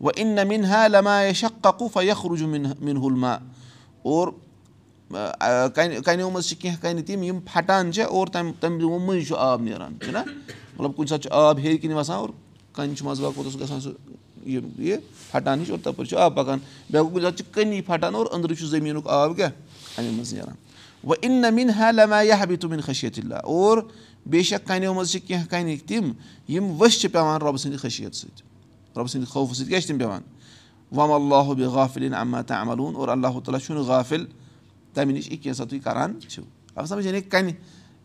وۄنۍ 0.00 0.12
اِن 0.16 0.34
نہ 0.34 0.44
مِنہا 0.48 0.86
لَمایا 0.88 1.32
شقوٗفا 1.32 2.02
یخرُجُ 2.02 2.46
مِنہُل 2.80 3.14
ما 3.14 3.32
اور 4.02 4.28
کَنہِ 5.74 6.02
کَنیو 6.04 6.30
منٛز 6.30 6.48
چھِ 6.48 6.56
کینٛہہ 6.60 6.80
کَنہِ 6.82 7.06
تِم 7.06 7.22
یِم 7.22 7.38
پھٹان 7.52 7.92
چھِ 7.92 8.02
اور 8.02 8.26
تَمہِ 8.26 8.52
تَمہِ 8.60 8.80
دۄہ 8.80 8.98
مٔنٛزۍ 8.98 9.26
چھُ 9.28 9.36
آب 9.38 9.62
نیران 9.62 9.96
چھُنہ 10.04 10.18
مطلب 10.76 10.96
کُنہِ 10.96 11.08
ساتہٕ 11.08 11.22
چھُ 11.22 11.32
آب 11.32 11.58
ہیٚرِ 11.58 11.80
کِنۍ 11.80 11.94
وَسان 11.94 12.16
اور 12.16 12.28
کَنہِ 12.72 12.96
چھُ 12.96 13.06
منٛزٕ 13.06 13.22
باغ 13.22 13.32
پوٚتُس 13.34 13.60
گژھان 13.60 13.80
سُہ 13.80 13.92
یہِ 14.46 14.96
پھٹان 15.30 15.60
ہِش 15.60 15.70
اور 15.70 15.78
تَپٲرۍ 15.82 16.08
چھُ 16.08 16.16
آب 16.18 16.34
پَکان 16.36 16.58
بیٛاکھ 16.90 17.12
کُنہِ 17.12 17.22
ساتہٕ 17.22 17.36
چھِ 17.38 17.52
کٔنی 17.54 17.80
پھٹان 17.80 18.14
اور 18.14 18.26
أنٛدرٕ 18.32 18.56
چھُ 18.58 18.66
زٔمیٖنُک 18.66 19.08
آب 19.08 19.36
کیٛاہ 19.36 19.50
اَمہِ 19.98 20.12
منٛز 20.12 20.32
نیران 20.34 20.54
وۄنۍ 21.04 21.18
اِن 21.22 21.40
نہ 21.40 21.50
مِن 21.54 21.70
ہا 21.70 22.44
بے 22.48 22.56
تُمِن 22.56 22.80
خٔشیت 22.80 23.18
اور 23.44 23.78
بے 24.26 24.42
شک 24.42 24.66
کَنیو 24.66 24.94
منٛز 24.94 25.10
چھِ 25.12 25.20
کینٛہہ 25.26 25.46
کَنہِ 25.50 25.78
تِم 25.86 26.12
یِم 26.48 26.70
ؤسۍ 26.80 27.00
چھِ 27.00 27.12
پیٚوان 27.12 27.40
رۄبہٕ 27.40 27.58
سٕنٛدِ 27.58 27.78
خٔشیت 27.80 28.14
سۭتۍ 28.14 28.42
رۄبہٕ 28.96 29.08
سٕنٛدِ 29.08 29.28
خوفہٕ 29.28 29.54
سۭتۍ 29.54 29.68
کیٛاہ 29.68 29.80
چھِ 29.80 29.88
تِم 29.88 29.98
پیٚوان 29.98 30.22
وم 30.96 31.12
اللہُ 31.12 31.54
بے 31.54 31.64
غافِل 31.64 32.14
اما 32.14 32.40
تہ 32.42 32.54
عملوٗن 32.54 32.96
اور 32.96 33.08
اللہ 33.08 33.38
تعالیٰ 33.44 33.60
چھُنہٕ 33.60 33.84
غافِل 33.86 34.24
تَمہِ 34.94 35.14
نِش 35.14 35.30
یہِ 35.30 35.42
کینٛژھا 35.42 35.64
تُہۍ 35.64 35.80
کَران 35.84 36.20
چھِو 36.20 36.42
سَمجھ 36.86 37.06
یعنی 37.06 37.20
کَنہِ 37.20 37.52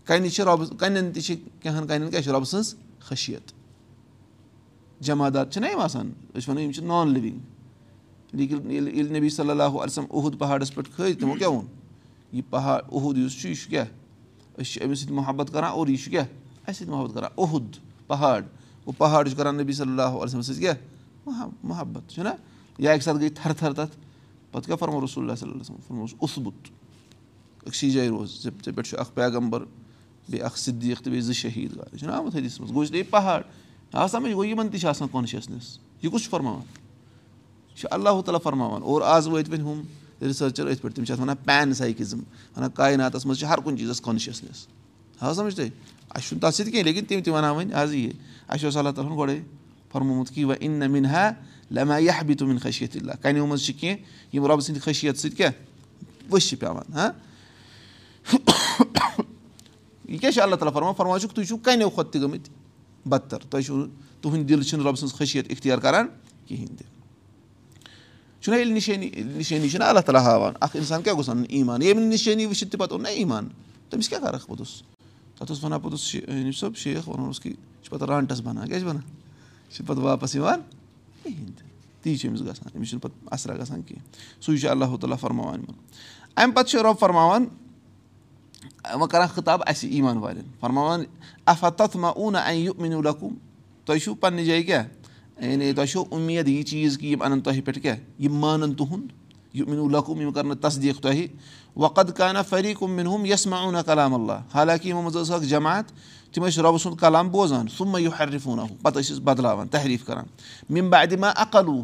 کَنہِ 0.05 0.31
چھِ 0.31 0.43
رۄبہٕ 0.43 0.77
کَنٮ۪ن 0.77 1.12
تہِ 1.13 1.22
چھِ 1.24 1.36
کینٛہہ 1.62 1.86
کَنٮ۪ن 1.88 2.10
کیٛاہ 2.10 2.24
چھِ 2.24 2.31
رۄبہٕ 2.31 2.46
سٕنٛز 2.46 2.75
خٔشیت. 3.00 3.51
جمادات. 5.00 5.53
چھِنہ 5.53 5.67
یِم 5.67 5.79
آسان 5.79 6.12
أسۍ 6.36 6.50
وَنو 6.50 6.60
یِم 6.60 6.72
چھِ 6.72 6.84
نان 6.84 7.13
لِوِنٛگ 7.13 7.39
لیکِن 8.34 8.72
ییٚلہِ 8.72 8.93
ییٚلہِ 8.93 9.17
نبی 9.17 9.29
صلی 9.29 9.50
اللہُ 9.50 9.81
علیہم 9.81 10.05
عہد 10.10 10.39
پہاڑَس 10.39 10.74
پٮ۪ٹھ 10.75 10.89
کھٔتۍ 10.96 11.19
تِمو 11.19 11.34
کیٛاہ 11.34 11.51
ووٚن 11.51 11.65
یہِ 12.31 12.43
پہاڑ 12.50 12.81
عہد 12.91 13.17
یُس 13.17 13.39
چھُ 13.41 13.50
یہِ 13.50 13.58
چھُ 13.58 13.69
کیٛاہ 13.69 13.86
أسۍ 14.58 14.72
چھِ 14.72 14.84
أمِس 14.86 15.00
سۭتۍ 15.00 15.15
محبت 15.15 15.51
کَران 15.53 15.72
اور 15.72 15.88
یہِ 15.88 16.00
چھُ 16.03 16.12
کیٛاہ 16.12 16.25
اَسہِ 16.67 16.75
سۭتۍ 16.75 16.91
محبت 16.91 17.13
کَران 17.13 17.31
عہد 17.38 17.75
پہاڑ. 18.08 18.41
گوٚو 18.41 18.91
پہاڑ 18.98 19.27
چھُ 19.27 19.38
کَران 19.38 19.55
نبی 19.55 19.74
صلی 19.74 19.91
اللہُ 19.91 20.22
علیہمس 20.22 20.46
سۭتۍ 20.48 20.60
کیٛاہ 20.60 21.48
محبت. 21.63 22.10
چھُنہ 22.12 22.29
یا 22.77 22.91
اَکہِ 22.91 23.03
ساتہٕ 23.03 23.22
گٔے 23.22 23.29
تھَرٕ 23.29 23.55
تھَرٕ 23.58 23.75
تَتھ 23.75 23.96
پَتہٕ 24.51 24.65
کیٛاہ 24.65 24.77
فرمو 24.77 25.05
رسول 25.05 25.24
اللہ 25.24 25.36
صلی 25.36 25.51
اللہ 25.51 25.63
فرموس 25.88 26.13
اُسبُت 26.19 26.78
أکسٕے 27.68 27.89
جایہِ 27.89 28.10
روز 28.10 28.30
ژےٚ 28.44 28.51
ژےٚ 28.63 28.74
پٮ۪ٹھ 28.75 28.88
چھُ 28.89 29.00
اکھ 29.00 29.12
پیغمبر 29.16 29.63
بیٚیہِ 30.30 30.46
اکھ 30.46 30.60
صدیٖق 30.60 31.01
تہٕ 31.01 31.12
بیٚیہِ 31.12 31.24
زٕ 31.25 31.34
شہیٖد 31.34 31.78
گاڑِ 31.78 32.00
چھُنہ 32.00 32.12
آمُت 32.12 32.36
حدیٖثَس 32.36 32.60
منٛز 32.60 32.74
گوٚو 32.74 32.96
یہِ 32.96 33.10
پہاڑ 33.10 33.42
آ 33.94 34.08
سَمجھ 34.08 34.32
گوٚو 34.32 34.46
یِمن 34.46 34.70
تہِ 34.70 34.80
چھِ 34.80 34.88
آسان 34.89 35.08
کانشِیَسنیس 35.12 35.78
یہِ 36.04 36.12
کُس 36.12 36.24
چھُ 36.24 36.30
فرماوان 36.32 36.62
یہِ 36.62 37.78
چھُ 37.80 37.88
اللہ 37.92 38.22
تعالیٰ 38.25 38.42
فرماوان 38.44 38.82
اور 38.84 39.01
آز 39.01 39.28
وٲتۍ 39.28 39.51
وۄنۍ 39.51 39.63
ہُم 39.63 39.82
رِسٲرچَر 40.22 40.68
أتھۍ 40.68 40.82
پٮ۪ٹھ 40.82 40.96
تِم 40.96 41.04
چھِ 41.04 41.12
اَتھ 41.12 41.22
وَنان 41.22 41.36
پین 41.46 41.74
سایکِزٕم 41.74 42.20
وَنان 42.56 42.70
کایناتَس 42.75 43.25
منٛز 43.25 43.39
چھِ 43.39 43.48
ہر 43.48 43.58
کُنہِ 43.63 43.80
چیٖزَس 43.80 44.01
کانشِیَسنیس 44.01 44.66
آ 45.22 45.34
سَمجھ 45.34 45.56
تُہۍ 45.56 45.70
اَسہِ 46.10 46.28
چھُنہٕ 46.28 46.42
تَتھ 46.42 46.56
سۭتۍ 46.56 46.72
کینٛہہ 46.72 46.86
لیکِن 46.86 47.06
تِم 47.06 47.22
تہِ 47.22 47.34
وَنان 47.34 47.56
وۄنۍ 47.56 47.74
آز 47.74 47.94
یہِ 47.94 48.12
اَسہِ 48.48 48.66
اوس 48.66 48.78
اللہ 48.78 48.89
تعالیٰ 48.89 49.12
ہَن 49.12 49.18
گۄڈَے 49.18 49.39
فرمومُت 49.92 50.30
کہِ 50.34 50.44
وَ 50.46 50.54
اِن 50.60 50.72
نہ 50.80 50.88
مِن 50.88 51.06
ہا 51.06 51.30
لَما 51.72 51.98
یہِ 51.98 52.24
بی 52.25 52.34
تُمِن 52.36 52.58
خٔشیت 52.60 52.96
اللہ 52.96 53.22
کَنیو 53.22 53.46
منٛز 53.46 53.66
چھِ 53.66 53.74
کینٛہہ 53.80 54.36
یِم 54.36 54.46
رۄبہٕ 54.46 54.62
سٕنٛدِ 54.62 54.82
خٔشیت 54.82 55.18
سۭتۍ 55.18 55.36
کیٛاہ 55.38 55.51
ؤسۍ 56.32 56.48
چھِ 56.50 56.60
پیٚوان 56.60 56.94
ہاں 56.94 57.08
یہِ 57.08 57.28
کیٛاہ 60.19 60.31
چھُ 60.31 60.41
اللہ 60.41 60.55
تعالیٰ 60.55 60.74
فرمان 60.74 60.93
فرمان 60.98 61.19
چھُکھ 61.19 61.36
تُہۍ 61.36 61.45
چھِو 61.45 61.57
کَنیو 61.57 61.89
کھۄتہٕ 61.89 62.12
تہِ 62.12 62.21
گٔمٕتۍ 62.21 62.51
بدتر. 63.05 63.38
تۄہہِ 63.50 63.65
چھُو 63.65 63.75
نہٕ 63.77 63.89
تُہُنٛد 64.21 64.50
دِل 64.50 64.63
چھُنہٕ 64.63 64.86
رۄبہٕ 64.86 65.00
سٕنٛز 65.00 65.13
خٔشیت 65.13 65.45
اِختِیار 65.50 65.77
کَران 65.77 66.07
کِہیٖنۍ 66.48 66.75
تہِ 66.77 66.86
چھُنہ 68.41 68.55
ییٚلہِ 68.55 68.74
نِشٲنی 68.74 69.09
نِشٲنی 69.38 69.69
چھِنہ 69.69 69.83
اللہ 69.83 70.00
تعالیٰ 70.00 70.21
ہاوان 70.21 70.53
اکھ 70.59 70.75
اِنسان 70.75 71.01
کیاہ 71.03 71.15
گوٚژھ 71.15 71.29
اَنُن 71.29 71.45
ایٖمان 71.50 71.81
ییٚمہِ 71.81 72.03
نِشٲنی 72.03 72.45
وٕچھِتھ 72.45 72.71
تہِ 72.71 72.79
پَتہٕ 72.79 72.91
اوٚن 72.91 73.03
نہ 73.03 73.07
ایٖمان 73.07 73.48
تٔمِس 73.89 74.09
کیاہ 74.09 74.21
کَرکھ 74.21 74.48
پوٚتُس 74.48 74.81
تَتھ 75.38 75.51
اوس 75.51 75.63
وَنان 75.63 75.79
پوٚتُس 75.79 76.15
یہِ 76.15 76.53
صٲب 76.59 76.75
شیخ 76.77 77.09
اوس 77.09 77.39
کہِ 77.39 77.51
یہِ 77.51 77.83
چھُ 77.83 77.91
پَتہٕ 77.91 78.07
رانٛٹَس 78.07 78.41
بَنان 78.41 78.67
کیٛاہ 78.67 78.79
چھِ 78.79 78.88
وَنان 78.88 79.03
یہِ 79.03 79.75
چھِ 79.75 79.86
پَتہٕ 79.88 80.03
واپَس 80.03 80.36
یِوان 80.36 80.62
کِہیٖنۍ 81.24 81.51
تہِ 81.57 81.67
تی 82.01 82.15
چھُ 82.17 82.29
أمِس 82.29 82.41
گژھان 82.41 82.77
أمِس 82.77 82.89
چھُنہٕ 82.89 83.03
پَتہٕ 83.03 83.27
اَثرا 83.31 83.55
گژھان 83.55 83.81
کینٛہہ 83.81 84.41
سُے 84.41 84.57
چھُ 84.57 84.69
اللہ 84.69 84.95
تعالیٰ 85.01 85.17
فرماوان. 85.19 85.59
یِمَن 85.59 85.75
اَمہِ 86.36 86.55
پَتہٕ 86.55 86.69
چھُ 86.69 86.79
رۄب 86.79 87.00
فرماوان 87.00 87.45
وۄنۍ 88.93 89.08
کَران 89.10 89.27
خطاب 89.36 89.62
اَسہِ 89.67 89.89
ایٖمان 89.89 90.17
والٮ۪ن 90.17 90.48
فرماوان 90.60 91.03
اَفا 91.46 91.69
تَتھ 91.69 91.98
ما 91.98 92.08
اوٗنا 92.08 92.39
اَ 92.39 92.53
یہِ 92.53 92.72
مِنو 92.77 93.01
لَکُم 93.01 93.34
تۄہہِ 93.86 94.01
چھُو 94.01 94.15
پنٛنہِ 94.15 94.46
جایہِ 94.46 94.65
کیٛاہ 94.65 94.86
یعنی 95.50 95.74
تۄہہِ 95.74 95.89
چھو 95.89 96.03
اُمید 96.12 96.48
یہِ 96.48 96.63
چیٖز 96.65 96.98
کہِ 96.98 97.12
یِم 97.12 97.22
اَنَن 97.22 97.41
تۄہہِ 97.41 97.65
پٮ۪ٹھ 97.65 97.79
کیٛاہ 97.79 97.98
یِم 98.19 98.36
مانَن 98.36 98.74
تُہُنٛد 98.74 99.08
یہِ 99.53 99.67
مِنو 99.67 99.88
لَکُم 99.89 100.22
یِم 100.22 100.31
کَرنہٕ 100.31 100.62
تَصدیٖق 100.62 101.01
تۄہہِ 101.03 101.27
وقد 101.75 102.12
کانہ 102.17 102.39
فریٖقُم 102.50 102.91
مِنہُم 102.91 103.25
یَس 103.25 103.48
ما 103.48 103.60
اونا 103.62 103.81
کلام 103.81 104.13
اللہ 104.13 104.39
حالانٛکہِ 104.53 104.88
یِمو 104.89 105.01
منٛز 105.01 105.17
ٲس 105.17 105.31
اکھ 105.31 105.46
جماعت 105.46 105.91
تِم 106.34 106.46
ٲسۍ 106.46 106.62
رۄبہٕ 106.62 106.77
سُنٛد 106.77 107.00
کلام 107.00 107.29
بوزان 107.29 107.67
سُہ 107.77 107.88
مہ 107.88 108.01
یہِ 108.01 108.12
حرفوٗنا 108.19 108.63
پَتہٕ 108.81 109.01
ٲسۍ 109.01 109.13
أسۍ 109.13 109.24
بدلاوان 109.24 109.67
تحریٖف 109.67 110.05
کَران 110.05 110.25
مِم 110.69 110.89
بادِ 110.89 111.17
ما 111.19 111.31
عقلوٗ 111.36 111.84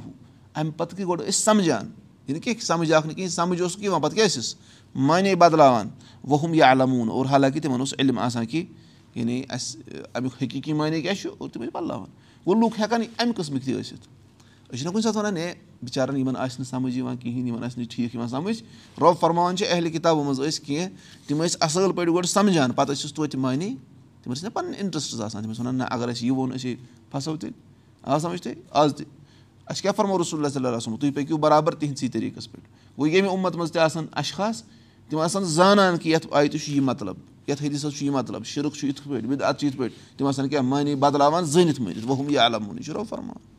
اَمہِ 0.55 0.71
پَتہٕ 0.77 0.97
گٔے 0.97 1.05
گۄڈٕ 1.05 1.27
أسۍ 1.27 1.43
سَمجان 1.43 1.89
یہِ 2.27 2.35
نہٕ 2.35 2.43
کینٛہہ 2.43 2.65
سَمجھ 2.65 2.91
آکھ 2.91 3.07
نہٕ 3.07 3.15
کِہیٖنۍ 3.15 3.33
سَمجھ 3.33 3.61
اوسُکھ 3.61 3.83
یِوان 3.83 4.01
پَتہٕ 4.01 4.15
کیٛاہ 4.15 4.27
ٲسِس 4.27 4.55
معنے 4.95 5.35
بدلاوان 5.35 5.89
وُہُم 6.27 6.53
یا 6.53 6.71
علموٗن 6.71 7.09
اور 7.09 7.25
حالانٛکہِ 7.25 7.61
تِمن 7.61 7.79
اوس 7.79 7.93
علم 7.99 8.19
آسان 8.19 8.45
کہِ 8.45 8.63
یعنی 9.15 9.43
اَسہِ 9.49 9.81
اَمیُک 10.13 10.33
حقیٖقی 10.41 10.73
معنے 10.73 11.01
کیٛاہ 11.01 11.15
چھُ؟ 11.15 11.31
اور 11.37 11.49
تِم 11.49 11.61
ٲسۍ 11.61 11.71
بدلاوان 11.73 12.09
گوٚو 12.45 12.59
لُکھ 12.61 12.81
ہٮ۪کان 12.81 13.01
اَمہِ 13.17 13.35
قٕسمٕکۍ 13.35 13.65
تہِ 13.65 13.79
ٲسِتھ. 13.79 14.07
أسۍ 14.69 14.77
چھِنہ 14.77 14.91
کُنہِ 14.91 15.03
ساتہٕ 15.03 15.19
وَنان 15.19 15.37
ہے 15.37 15.53
بِچارَن 15.83 16.17
یِمَن 16.17 16.35
آسہِ 16.37 16.59
نہٕ 16.59 16.69
سَمٕجھ 16.69 16.97
یِوان 16.97 17.17
کِہیٖنۍ 17.17 17.47
یِمَن 17.47 17.63
آسہِ 17.63 17.77
نہٕ 17.77 17.89
ٹھیٖک 17.89 18.15
یِوان 18.15 18.27
سَمٕجھ. 18.27 18.63
رۄب 19.01 19.19
فرماوان 19.19 19.57
چھِ 19.57 19.67
اہلہِ 19.69 19.91
کِتابو 19.93 20.23
منٛز 20.23 20.39
ٲسۍ 20.39 20.65
کینٛہہ 20.65 20.89
تِم 21.27 21.43
ٲسۍ 21.43 21.57
اَصٕل 21.61 21.91
پٲٹھۍ 21.91 22.13
گۄڈٕ 22.15 22.29
سَمجان 22.29 22.71
پَتہٕ 22.71 22.95
ٲسِس 22.95 23.13
توتہِ 23.13 23.39
معنے 23.39 23.75
تِم 24.23 24.33
ٲسۍ 24.33 24.43
نہ 24.43 24.49
پَنٕنۍ 24.49 24.79
اِنٹرٛسٹٕز 24.79 25.21
آسان 25.21 25.43
تِم 25.43 25.51
ٲسۍ 25.51 25.59
وَنان 25.59 25.75
نہ 25.75 25.83
اگر 25.89 26.09
اَسہِ 26.09 26.23
یہِ 26.23 26.31
ووٚن 26.31 26.53
أسۍ 26.55 26.65
ہے 26.65 26.75
پھسو 27.11 27.35
تیٚلہِ 27.37 27.55
آ 28.03 28.19
سَمجھ 28.19 28.41
تُہۍ 28.41 28.55
آز 28.71 28.93
تہِ. 28.97 29.05
اَسہِ 29.65 29.81
کیٛاہ 29.81 29.95
فرمو 29.95 30.21
رسول 30.21 30.49
صلی 30.49 30.65
اللہ 30.65 30.79
صٲب 30.79 30.99
تُہۍ 30.99 31.13
پٔکِو 31.13 31.37
برابر 31.37 31.75
تِہنٛدسٕے 31.75 32.07
طٔریٖقَس 32.07 32.51
پٮ۪ٹھ. 32.51 32.67
گوٚو 32.97 33.07
ییٚمہِ 33.07 33.31
اُمَت 33.31 33.55
منٛز 33.55 33.71
تہِ 33.71 33.81
آسان 33.81 34.05
اَشخاص 34.11 34.63
تِم 35.09 35.19
آسان 35.19 35.43
زانان 35.43 35.97
کہِ 35.97 36.13
یَتھ 36.13 36.27
آیہِ 36.31 36.51
تہِ 36.51 36.59
چھُ 36.59 36.69
یہِ 36.69 36.79
مطلب 36.79 37.15
یَتھ 37.47 37.63
حدِس 37.63 37.81
چھُ 37.81 38.03
یہِ 38.03 38.09
مطلب 38.09 38.45
شِرُک 38.45 38.75
چھُ 38.75 38.87
یِتھ 38.87 39.01
پٲٹھۍ 39.07 39.53
چھُ 39.57 39.65
یِتھ 39.65 39.77
پٲٹھۍ 39.77 40.17
تِم 40.17 40.27
آسان 40.27 40.49
کیٛاہ 40.49 40.63
معنے 40.63 40.95
بدلاوان 40.95 41.45
زٲنِتھ 41.45 41.81
مٲنِتھ 41.81 42.05
وُہُم 42.05 42.29
یہِ 42.29 42.37
عالموٗن 42.37 42.77
یہِ 42.77 42.85
چھُ 42.85 42.93
رۄب 42.93 43.07
فرماوان۔ 43.09 43.55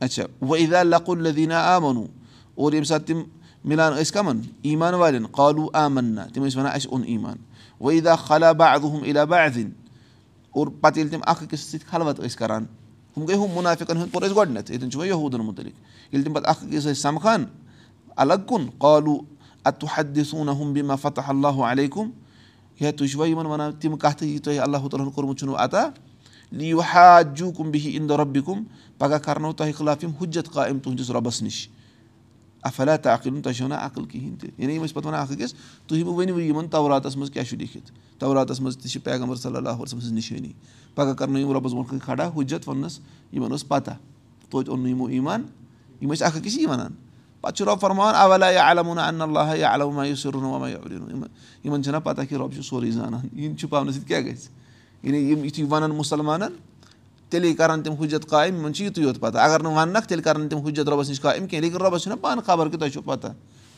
اچھا 0.00 0.24
وۄنۍ 0.40 0.84
لۄکُٹ 0.84 1.18
لدیٖنہ 1.18 1.54
آ 1.54 1.76
ووٚنوٗ 1.76 2.06
اور 2.54 2.72
ییٚمہِ 2.72 2.86
ساتہٕ 2.86 3.06
تِم 3.06 3.22
مِلان 3.64 3.92
ٲسۍ 3.92 4.12
کَمَن 4.12 4.40
ایٖمان 4.62 4.94
والٮ۪ن 4.94 5.26
قالوٗ 5.26 5.68
آ 5.72 5.88
مَنا 5.88 6.26
تِم 6.34 6.44
ٲسۍ 6.44 6.58
وَنان 6.58 6.72
اَسہِ 6.74 6.88
اوٚن 6.90 7.04
ایٖمان۔ 7.06 7.36
وۄنۍ 7.80 8.16
خلا 8.26 8.52
با 8.52 8.66
اَدُہُم 8.66 9.04
علا 9.04 9.24
با 9.24 9.36
اَدٕنۍ 9.36 9.70
اور 10.50 10.66
پَتہٕ 10.80 10.98
ییٚلہِ 10.98 11.12
تِم 11.12 11.20
اَکھ 11.26 11.44
أکِس 11.44 11.60
سۭتۍ 11.60 11.86
خلوت 11.90 12.20
ٲسۍ 12.20 12.36
کَران 12.36 12.64
ہُم 13.16 13.24
گٔے 13.24 13.34
ہُم 13.34 13.50
مُنافِقَن 13.54 13.96
ہُنٛد 13.96 14.12
پوٚر 14.12 14.24
اَسہِ 14.24 14.36
گۄڈنٮ۪تھ 14.36 14.70
ییٚتٮ۪ن 14.70 14.90
چھُ 14.90 14.98
وۄنۍ 14.98 15.08
یہوٗدَن 15.08 15.40
مُتعلِق۔ 15.40 15.72
ییٚلہِ 16.12 16.24
تِم 16.24 16.32
پَتہٕ 16.32 16.50
اَکھ 16.50 16.64
أکِس 16.64 16.82
ٲسۍ 16.84 16.92
سَمکھان 16.92 17.44
الگ 18.24 18.46
کُن 18.46 18.66
قالوٗ 18.78 19.18
حدِ 19.96 20.24
سوٗنا 20.24 20.52
ہُم 20.58 20.72
بِما 20.72 20.94
فتح 21.02 21.28
اللہُ 21.28 21.62
علیکُم 21.70 22.10
ہے 22.80 22.92
تُہۍ 22.92 23.08
چھُوا 23.10 23.26
یِمَن 23.28 23.46
وَنان 23.46 23.72
تِم 23.80 23.96
کَتھٕ 23.96 24.26
یہِ 24.26 24.40
تۄہہِ 24.44 24.58
اللہ 24.58 24.88
تعالیٰ 24.90 25.06
ہَن 25.06 25.10
کوٚرمُت 25.12 25.38
چھُنہٕ 25.38 25.56
عطا 25.64 25.88
لیٖو 26.52 26.80
حاجوٗ 26.90 27.52
کُم 27.56 27.70
بِہِی 27.70 27.90
اِن 27.96 28.08
دۄہ 28.08 28.16
رۄبہِ 28.18 28.44
کُم 28.44 28.62
پَگاہ 28.98 29.18
حُجت 30.20 30.52
قایِم 30.52 30.78
تُہٕنٛدِس 30.78 31.10
رۄبَس 31.10 31.42
نِش 31.42 31.68
اَفلا 32.62 32.94
عقل 32.94 33.40
تۄہہِ 33.42 33.56
چھو 33.56 33.66
عقل 33.72 34.04
کِہیٖنۍ 34.04 34.38
تہِ 34.40 34.50
یعنی 34.58 34.74
یِم 34.74 34.84
ٲسۍ 34.84 34.94
پَتہٕ 34.94 35.06
وَنان 35.06 35.20
اَکھ 35.20 35.32
أکِس 35.32 35.54
تُہۍ 35.86 36.02
ؤنِو 36.06 36.40
یِمَن 36.40 36.68
توراتَس 36.68 37.16
منٛز 37.16 37.30
کیٛاہ 37.30 37.46
چھُ 37.48 37.56
لیٚکھِتھ 37.56 37.92
توراتَس 38.18 38.60
منٛز 38.60 38.76
تہِ 38.78 38.90
چھِ 38.90 39.02
پیغمبر 39.04 39.36
صلی 39.36 39.56
اللہُ 39.56 39.86
سٕنٛز 39.86 40.12
نِشٲنی 40.12 40.52
پَگاہ 40.94 41.14
کَرنٲیِو 41.14 41.46
یِم 41.46 41.52
رۄبَس 41.56 41.72
برونٛٹھ 41.72 42.04
کھڑا 42.04 42.30
حُجت 42.36 42.68
وَننَس 42.68 42.98
یِمَن 43.32 43.52
ٲس 43.52 43.68
پَتہ 43.68 43.90
توتہِ 44.50 44.68
اوٚن 44.68 44.80
نہٕ 44.82 44.90
یِمو 44.90 45.06
ایٖمان 45.06 45.42
یِم 46.00 46.12
ٲسۍ 46.12 46.26
اَکھ 46.26 46.36
أکِس 46.36 46.58
یی 46.58 46.66
وَنان 46.66 46.92
پَتہٕ 47.40 47.56
چھُ 47.56 47.66
رۄب 47.66 47.80
فرماوان 47.80 48.14
اَولا 48.14 48.50
یا 48.50 48.68
اَن 48.68 49.20
اللہ 49.22 49.54
یا 49.56 49.74
علما 49.74 50.06
یُس 50.06 50.26
روٗنما 50.26 50.68
یِمَن 51.64 51.82
چھِنہ 51.82 51.96
پَتہ 52.04 52.22
کہِ 52.28 52.38
رۄب 52.38 52.54
چھُ 52.54 52.62
سورُے 52.64 52.90
زانان 52.90 53.28
یِم 53.32 53.54
چھُپاونہٕ 53.56 53.92
سۭتۍ 53.94 54.06
کیٛاہ 54.08 54.22
گژھِ 54.22 54.48
یعنی 55.02 55.18
یِم 55.30 55.44
یُتھُے 55.44 55.64
وَنان 55.70 55.90
مُسلمانَن 55.96 56.52
تیٚلے 57.30 57.54
کَرَن 57.54 57.82
تِم 57.82 57.92
حُجت 58.00 58.28
قایِم 58.28 58.56
یِمَن 58.56 58.74
چھِ 58.74 58.84
یِتُے 58.84 59.02
یوت 59.02 59.20
پَتہ 59.20 59.38
اگر 59.38 59.62
نہٕ 59.62 59.72
وَنکھ 59.76 60.08
تیٚلہِ 60.08 60.24
کَرَن 60.24 60.48
تِم 60.48 60.58
حُجت 60.66 60.88
رۄبَس 60.88 61.08
نِش 61.10 61.20
قایِم 61.20 61.46
کینٛہہ 61.46 61.64
لیکِن 61.66 61.80
رۄبَس 61.84 62.02
چھُنہ 62.02 62.14
پانہٕ 62.20 62.44
خبر 62.46 62.68
کہِ 62.68 62.78
تۄہہِ 62.80 62.92
چھو 62.92 63.02
پَتہ 63.02 63.26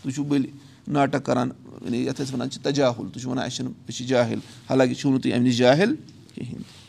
تُہۍ 0.03 0.13
چھُو 0.15 0.25
بٔلۍ 0.25 0.49
ناٹک 0.93 1.25
کَران 1.27 1.51
یعنی 1.85 2.05
یَتھ 2.07 2.21
أسۍ 2.21 2.35
وَنان 2.35 2.51
چھِ 2.51 2.63
تجاہُل 2.63 3.09
تُہۍ 3.09 3.21
چھِو 3.21 3.31
وَنان 3.31 3.45
اَسہِ 3.45 3.57
چھِنہٕ 3.57 3.73
أسۍ 3.89 3.97
چھِ 3.97 4.07
جاہِل 4.07 4.39
حالانٛکہِ 4.71 4.97
چھُو 5.01 5.11
نہٕ 5.11 5.23
تُہۍ 5.23 5.33
اَمہِ 5.33 5.47
نِش 5.47 5.57
جاہِل 5.59 5.95
کِہیٖنۍ 6.35 6.80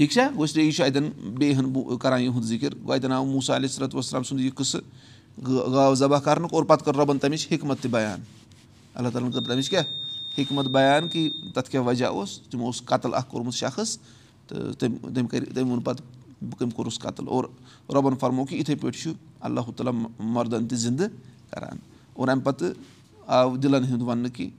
ٹھیٖک 0.00 0.12
چھا 0.12 0.22
گوٚو 0.36 0.60
یہِ 0.60 0.72
چھُ 0.72 0.82
اَتؠن 0.84 1.08
بیٚیہِ 1.38 1.56
ہن 1.56 1.98
کَران 2.00 2.20
یِہُنٛد 2.20 2.44
ذِکِر 2.44 2.74
گوٚو 2.74 2.92
اَتؠن 2.92 3.12
آو 3.12 3.24
موٗسا 3.24 3.56
علیہ 3.56 3.68
صرت 3.68 3.94
وسلام 3.94 4.22
سُنٛد 4.22 4.40
یہِ 4.40 4.52
قٕصہٕ 4.54 5.72
گاو 5.72 5.94
ذبح 5.94 6.20
کَرنُک 6.24 6.54
اور 6.54 6.64
پَتہٕ 6.64 6.84
کٔر 6.84 6.96
رۄبَن 6.96 7.18
تَمِچ 7.18 7.46
حِکمت 7.50 7.80
تہِ 7.82 7.90
بَیان 7.92 8.20
اللہ 8.94 9.08
تعالیٰ 9.08 9.28
ہَن 9.28 9.32
کٔر 9.32 9.48
تَمِچ 9.48 9.68
کیٛاہ 9.70 9.84
حِکمت 10.38 10.68
بَیان 10.76 11.08
کہِ 11.08 11.28
تَتھ 11.54 11.70
کیٛاہ 11.70 11.84
وجہ 11.86 12.06
اوس 12.06 12.38
تِمو 12.50 12.66
اوس 12.66 12.82
قتٕل 12.84 13.14
اَکھ 13.14 13.28
کوٚرمُت 13.30 13.54
شخص 13.54 13.96
تہٕ 14.46 14.72
تٔمۍ 14.78 15.14
تٔمۍ 15.14 15.28
کٔرۍ 15.28 15.54
تٔمۍ 15.54 15.68
ووٚن 15.70 15.82
پَتہٕ 15.82 16.04
بہٕ 16.42 16.58
کٔمۍ 16.58 16.72
کوٚرُس 16.76 16.98
قتٕل 16.98 17.28
اور 17.28 17.44
رۄبَن 17.94 18.16
فرمو 18.20 18.44
کہِ 18.44 18.58
یِتھَے 18.58 18.74
پٲٹھۍ 18.74 19.02
چھُ 19.02 19.12
اللہ 19.40 19.70
تعالیٰ 19.76 19.94
مردَن 20.18 20.68
تہِ 20.68 20.78
زِندٕ 20.78 21.08
کَران 21.50 21.78
اور 22.14 22.28
اَمہِ 22.28 22.44
پَتہٕ 22.44 22.72
آو 23.26 23.56
دِلَن 23.56 23.84
ہُنٛد 23.84 24.02
وَننہٕ 24.02 24.34
کہِ 24.34 24.50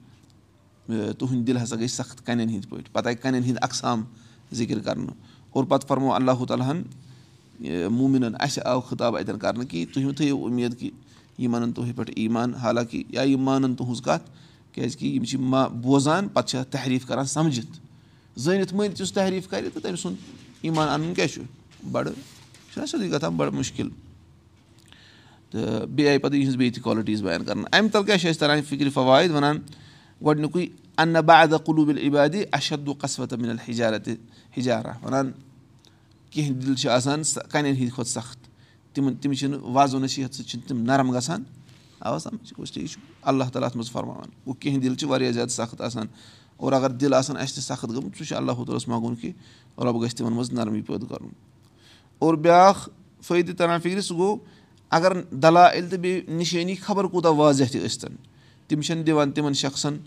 تُہُنٛدۍ 1.18 1.46
دِل 1.48 1.58
ہَسا 1.64 1.76
گٔے 1.76 1.88
سخت 1.88 2.26
کَنٮ۪ن 2.26 2.50
ہِنٛدۍ 2.50 2.70
پٲٹھۍ 2.70 2.92
پَتہٕ 2.92 3.08
آیہِ 3.08 3.22
کَنٮ۪ن 3.22 3.44
ہِنٛدۍ 3.44 3.64
اَقسام 3.64 4.04
ذِکِر 4.54 4.80
کَرنہٕ 4.80 5.31
اور 5.52 5.64
پَتہٕ 5.64 5.88
فرمو 5.88 6.14
اللہُ 6.14 6.46
تعالیٰ 6.48 6.72
ہَن 6.72 6.82
موٗمِنَن 7.92 8.36
اَسہِ 8.40 8.64
آو 8.66 8.82
خطاب 8.82 9.16
اَتؠن 9.18 9.40
کَرنہٕ 9.40 9.68
کہِ 9.70 9.86
تُہۍ 9.94 10.04
مہٕ 10.04 10.16
تھٲیِو 10.16 10.44
اُمید 10.46 10.80
کہِ 10.80 10.90
یِم 11.38 11.56
اَنَن 11.56 11.72
تُہۍ 11.72 11.94
پٮ۪ٹھ 11.96 12.12
ایٖمان 12.16 12.54
حالانٛکہِ 12.56 13.04
یا 13.10 13.22
یِم 13.22 13.42
مانَن 13.42 13.76
تُہٕنٛز 13.76 14.02
کَتھ 14.02 14.30
کیٛازِکہِ 14.72 15.16
یِم 15.16 15.24
چھِ 15.24 15.40
ما 15.40 15.68
بوزان 15.68 16.28
پَتہٕ 16.28 16.50
چھِ 16.50 16.60
اَتھ 16.60 16.72
تحریٖف 16.72 17.06
کَران 17.08 17.26
سَمجِتھ 17.26 17.80
زٲنِتھ 18.40 18.74
مٲنِتھ 18.74 19.02
یُس 19.02 19.14
تحریٖف 19.14 19.50
کَرِ 19.50 19.70
تہٕ 19.74 19.82
تٔمۍ 19.82 19.96
سُنٛد 19.96 20.16
ایٖمان 20.62 20.90
اَنُن 20.90 21.14
کیٛاہ 21.14 21.28
چھُ 21.28 21.42
بَڑٕ 21.92 22.12
چھُنہ 22.74 22.86
سیٚودُے 22.86 23.12
گژھان 23.12 23.36
بَڑٕ 23.36 23.54
مُشکِل۔ 23.54 23.90
تہٕ 25.52 25.86
بیٚیہِ 25.86 26.10
آیہِ 26.10 26.22
پَتہٕ 26.22 26.38
یِہٕنٛز 26.38 26.56
بیٚیہِ 26.56 26.74
تہِ 26.76 26.84
کالٹیٖز 26.84 27.24
بَیان 27.24 27.44
کَرنہٕ 27.46 27.68
اَمہِ 27.72 27.92
تَل 27.92 28.04
کیٛاہ 28.04 28.18
چھِ 28.18 28.30
اَسہِ 28.30 28.40
تَران 28.40 28.62
فِکرِ 28.62 28.92
فوایِد 28.94 29.32
وَنان 29.32 29.58
گۄڈنیُکُے 30.26 30.68
اَننہ 31.02 31.20
بادہ 31.30 31.58
قلوٗبِل 31.66 31.98
عبادِ 32.08 32.44
اَشدُ 32.52 32.94
قصوت 33.00 33.34
مِنل 33.34 33.60
حِجارت 33.70 34.10
حِجارا 34.58 34.92
وَنان 35.04 35.32
کینٛہہ 36.32 36.54
دِل 36.62 36.76
چھِ 36.76 36.90
آسان 36.90 37.22
کَنٮ۪ن 37.52 37.76
ہِنٛدۍ 37.76 37.94
کھۄتہٕ 37.96 38.12
سخت. 38.12 38.40
تِمن 38.94 39.16
تِم 39.22 39.34
چھِنہٕ 39.34 39.60
وازو 39.76 40.00
نصیٖحت 40.00 40.34
سۭتۍ 40.36 40.50
چھِنہٕ 40.50 40.68
تِم 40.68 40.82
نرم 40.90 41.12
گژھان 41.18 41.44
ٹھیٖک 42.02 42.66
چھُ 42.66 43.00
اللہ 43.30 43.44
تعالیٰ 43.54 43.70
ہَس 43.70 43.76
منٛز 43.76 43.92
فرماوان 43.92 44.30
گوٚو 44.46 44.54
کینٛہہ 44.60 44.82
دِل 44.82 44.96
چھِ 44.96 45.08
واریاہ 45.10 45.32
زیادٕ 45.32 45.50
سخت 45.50 45.82
آسان. 45.82 46.08
اور 46.58 46.72
اگر 46.74 46.90
دِل 46.90 47.14
آسان 47.14 47.38
اَسہِ 47.38 47.56
تہِ 47.56 47.64
سخت 47.64 47.90
گٔمٕژ 47.90 48.18
سُہ 48.18 48.24
چھُ 48.24 48.36
اللہ 48.36 48.52
تعالیٰ 48.52 48.76
ہَس 48.76 48.88
منٛگُن 48.88 49.16
کہِ 49.16 49.32
رۄب 49.78 50.02
گژھِ 50.04 50.16
تِمن 50.18 50.34
منٛز 50.34 50.52
نرمی 50.54 50.82
پٲدٕ 50.82 51.08
کَرُن 51.10 51.30
اور 52.20 52.34
بیٛاکھ 52.34 52.90
فٲیدٕ 53.24 53.56
تَران 53.58 53.80
فِکرِ 53.82 54.04
سُہ 54.04 54.18
گوٚو 54.18 54.38
اگر 54.90 55.22
دَلایل 55.22 55.90
تہٕ 55.90 56.00
بیٚیہِ 56.00 56.30
نِشٲنی 56.30 56.76
خبر 56.76 57.04
کوٗتاہ 57.04 57.32
واضح 57.32 57.64
تہِ 57.72 57.86
ٲسۍتَن 57.86 58.16
تِم 58.68 58.82
چھِنہٕ 58.82 59.06
دِوان 59.06 59.32
تِمَن 59.32 59.54
شخصَن 59.54 59.98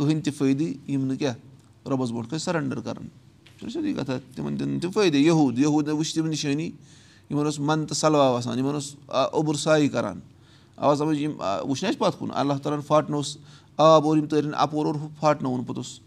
کٕہٕنۍ 0.00 0.22
تہِ 0.22 0.34
فٲیدٕ 0.34 0.90
یِم 0.90 1.04
نہٕ 1.04 1.16
کیٛاہ 1.16 1.34
رۄبَس 1.88 2.08
برونٛٹھ 2.08 2.30
کَنۍ 2.30 2.38
سَرَنڈَر 2.38 2.80
کَران 2.80 3.06
چھُنہ 3.58 3.70
سیٚودُے 3.70 3.92
کَتھا 3.92 4.18
تِمَن 4.34 4.58
دِنہٕ 4.58 4.80
تِم 4.80 4.90
فٲیدٕ 4.90 5.14
یہوٗد 5.14 5.58
یہوٗد 5.58 5.88
نہٕ 5.88 5.96
وٕچھ 5.96 6.14
تِم 6.14 6.26
نِشٲنی 6.26 6.66
یِمَن 7.30 7.44
اوس 7.44 7.58
مَن 7.58 7.86
تہٕ 7.86 7.96
سَلواو 7.96 8.36
آسان 8.36 8.58
یِمَن 8.58 8.74
اوس 8.74 8.94
اوٚبُر 9.06 9.54
سایہِ 9.54 9.92
کَران۔ 9.92 10.20
آواز 10.76 10.98
سَمٕجھ 10.98 11.22
یِم 11.22 11.32
وٕچھ 11.40 11.84
نہ 11.84 11.88
اَسہِ 11.88 11.98
پَتھ 11.98 12.16
کُن؟ 12.18 12.28
اللہ 12.34 12.52
تعالیٰ 12.52 12.78
ہَن 12.78 12.86
پھاٹنووُس 12.86 13.36
آب 13.76 14.06
اور 14.06 14.16
یِم 14.16 14.26
تٲرِن 14.26 14.50
اَپور 14.54 14.86
اور 14.86 14.94
ہُہ 14.94 15.08
پھاٹنووُن 15.20 15.64
پوٚتُس۔ 15.64 16.00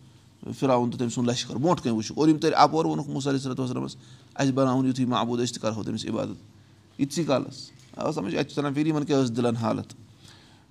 فِراوُن 0.60 0.90
تہٕ 0.90 1.00
تٔمۍ 1.00 1.10
سُنٛد 1.10 1.30
لشکر 1.30 1.56
برونٛٹھ 1.56 1.84
کَنۍ 1.84 1.94
وٕچھُکھ۔ 1.94 2.20
اور 2.20 2.28
یِم 2.28 2.38
تیٚلہِ 2.38 2.60
اَپور 2.60 2.86
ووٚنُکھ 2.86 3.28
علیہِ 3.28 3.42
صلاتُ 3.42 3.60
وسلمس 3.60 3.96
اَسہِ 4.36 4.54
بَناوُن 4.54 4.88
یُتھُے 4.88 5.06
محبوٗد 5.06 5.44
أسۍ 5.44 5.54
تہِ 5.54 5.62
کَرہو 5.62 5.84
تٔمِس 5.84 6.06
عبادت۔ 6.06 7.02
یِتسٕے 7.02 7.24
کالَس۔ 7.24 7.72
آ 7.98 8.12
سَمجھ 8.12 8.36
اَتہِ 8.36 8.48
چھُ 8.48 8.56
تَران 8.56 8.74
فِکرِ 8.74 8.88
یِمن 8.88 9.06
کیاہ 9.06 9.22
ٲس 9.22 9.38
دِلن 9.38 9.56
حالت 9.56 9.94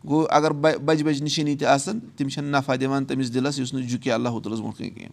گوٚو 0.05 0.27
اَگر 0.31 0.51
بَجہِ 0.51 1.05
بَجہِ 1.05 1.23
نِشٲنی 1.23 1.57
تہِ 1.57 1.67
آسان 1.69 1.99
تِم 2.17 2.29
چھِنہٕ 2.29 2.51
نفع 2.51 2.75
دِوان 2.81 3.05
تٔمِس 3.05 3.35
دِلس 3.35 3.59
یُس 3.59 3.75
نہٕ 3.75 3.89
جُکہِ 3.89 4.13
اللہُ 4.13 4.41
تعالس 4.43 4.61
برونٛٹھ 4.61 4.79
کَنۍ 4.79 4.95
کینٛہہ 4.95 5.13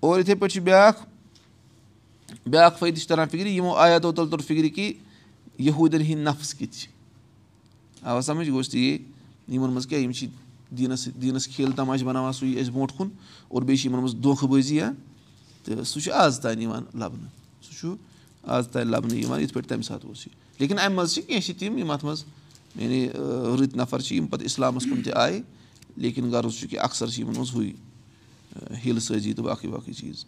اور 0.00 0.18
یِتھٕے 0.20 0.34
پٲٹھۍ 0.34 0.52
چھُ 0.52 0.62
بیاکھ 0.62 1.04
بیاکھ 2.48 2.78
فٲیدٕ 2.78 2.98
چھُ 2.98 3.08
تَران 3.08 3.28
فِکرِ 3.28 3.46
یِمو 3.46 3.74
آیاتو 3.74 4.12
تل 4.12 4.28
توٚر 4.30 4.42
فِکرِ 4.46 4.74
کہِ 4.74 4.92
یہوٗدٮ۪ن 5.58 6.00
ہِنٛدۍ 6.00 6.24
نفٕس 6.24 6.54
کِتھ 6.54 6.76
چھِ 6.76 6.88
آوا 8.02 8.20
سَمجھ 8.20 8.50
گوٚژھ 8.50 8.70
تہِ 8.70 8.80
یی 8.80 8.98
یِمن 9.48 9.70
منٛز 9.70 9.86
کیاہ 9.86 10.00
یِم 10.00 10.12
چھِ 10.12 10.28
دیٖنس 10.70 11.08
دیٖنس 11.22 11.46
کھیل 11.48 11.72
تَماش 11.76 12.02
بَناوان 12.02 12.32
سُے 12.32 12.46
أسۍ 12.60 12.70
برونٛٹھ 12.72 12.92
کُن 12.96 13.08
اور 13.48 13.62
بیٚیہِ 13.62 13.80
چھِ 13.80 13.86
یِمن 13.86 14.00
منٛز 14.00 14.14
دۄنکھٕ 14.24 14.48
بٲزی 14.50 14.76
یا 14.76 14.90
تہٕ 15.64 15.84
سُہ 15.84 16.00
چھُ 16.00 16.12
آز 16.12 16.40
تانۍ 16.40 16.62
یِوان 16.62 16.84
لَبنہٕ 16.94 17.30
سُہ 17.62 17.74
چھُ 17.78 17.94
آز 18.42 18.68
تانۍ 18.72 18.90
لَبنہٕ 18.90 19.18
یِوان 19.18 19.40
یِتھ 19.40 19.52
پٲٹھۍ 19.54 19.68
تَمہِ 19.68 19.84
ساتہٕ 19.84 20.08
اوس 20.08 20.26
یہِ 20.26 20.34
لیکِن 20.58 20.78
اَمہِ 20.78 20.96
منٛز 20.96 21.14
چھِ 21.14 21.22
کینٛہہ 21.26 21.46
چھِ 21.46 21.58
تِم 21.58 21.78
یِم 21.78 21.90
اَتھ 21.90 22.04
منٛز 22.04 22.24
یعنی 22.78 23.08
رٕتۍ 23.08 23.76
نفر 23.76 24.00
چھِ 24.00 24.16
یِم 24.16 24.26
پَتہٕ 24.26 24.44
اِسلامَس 24.44 24.84
کُن 24.84 25.02
تہِ 25.02 25.12
آیہِ 25.14 25.40
لیکِن 25.96 26.30
غرض 26.30 26.58
چھُ 26.58 26.68
کہِ 26.70 26.78
اَکثر 26.78 27.08
چھِ 27.08 27.20
یِمن 27.20 27.34
منٛز 27.36 27.54
ہُے 27.54 27.72
ہِل 28.84 29.00
سٲزی 29.00 29.32
تہٕ 29.32 29.44
باقٕے 29.44 29.68
باقٕے 29.68 29.92
چیٖز 29.92 30.24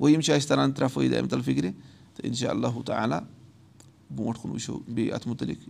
گوٚو 0.00 0.08
یِم 0.08 0.20
چھِ 0.20 0.34
اَسہِ 0.34 0.48
تَران 0.48 0.72
ترٛےٚ 0.72 0.92
فٲیدٕ 0.92 1.18
اَمہِ 1.18 1.30
تَل 1.30 1.40
فِکرِ 1.44 1.70
تہٕ 2.14 2.26
اِنشاء 2.26 2.50
اللہ 2.50 2.80
تعالیٰ 2.86 3.20
برونٛٹھ 4.16 4.38
کُن 4.42 4.50
وٕچھو 4.50 4.78
بیٚیہِ 4.88 5.12
اَتھ 5.12 5.28
مُتعلِق 5.28 5.68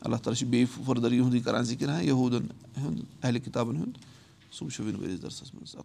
اللہ 0.00 0.16
تعالیٰ 0.16 0.38
چھُ 0.38 0.46
بیٚیہِ 0.46 0.84
فٔردَر 0.84 1.12
یِہُنٛدُے 1.12 1.40
کَران 1.44 1.62
ذِکِر 1.64 1.88
ہا 1.88 2.00
یہوٗدَن 2.00 2.46
ہُنٛد 2.82 3.00
اہلہِ 3.22 3.44
کِتابَن 3.44 3.76
ہُنٛد 3.76 3.98
سُہ 4.52 4.64
وٕچھو 4.64 4.84
وٕنۍ 4.84 5.00
ؤرِس 5.02 5.22
درسَس 5.22 5.54
منٛز 5.54 5.76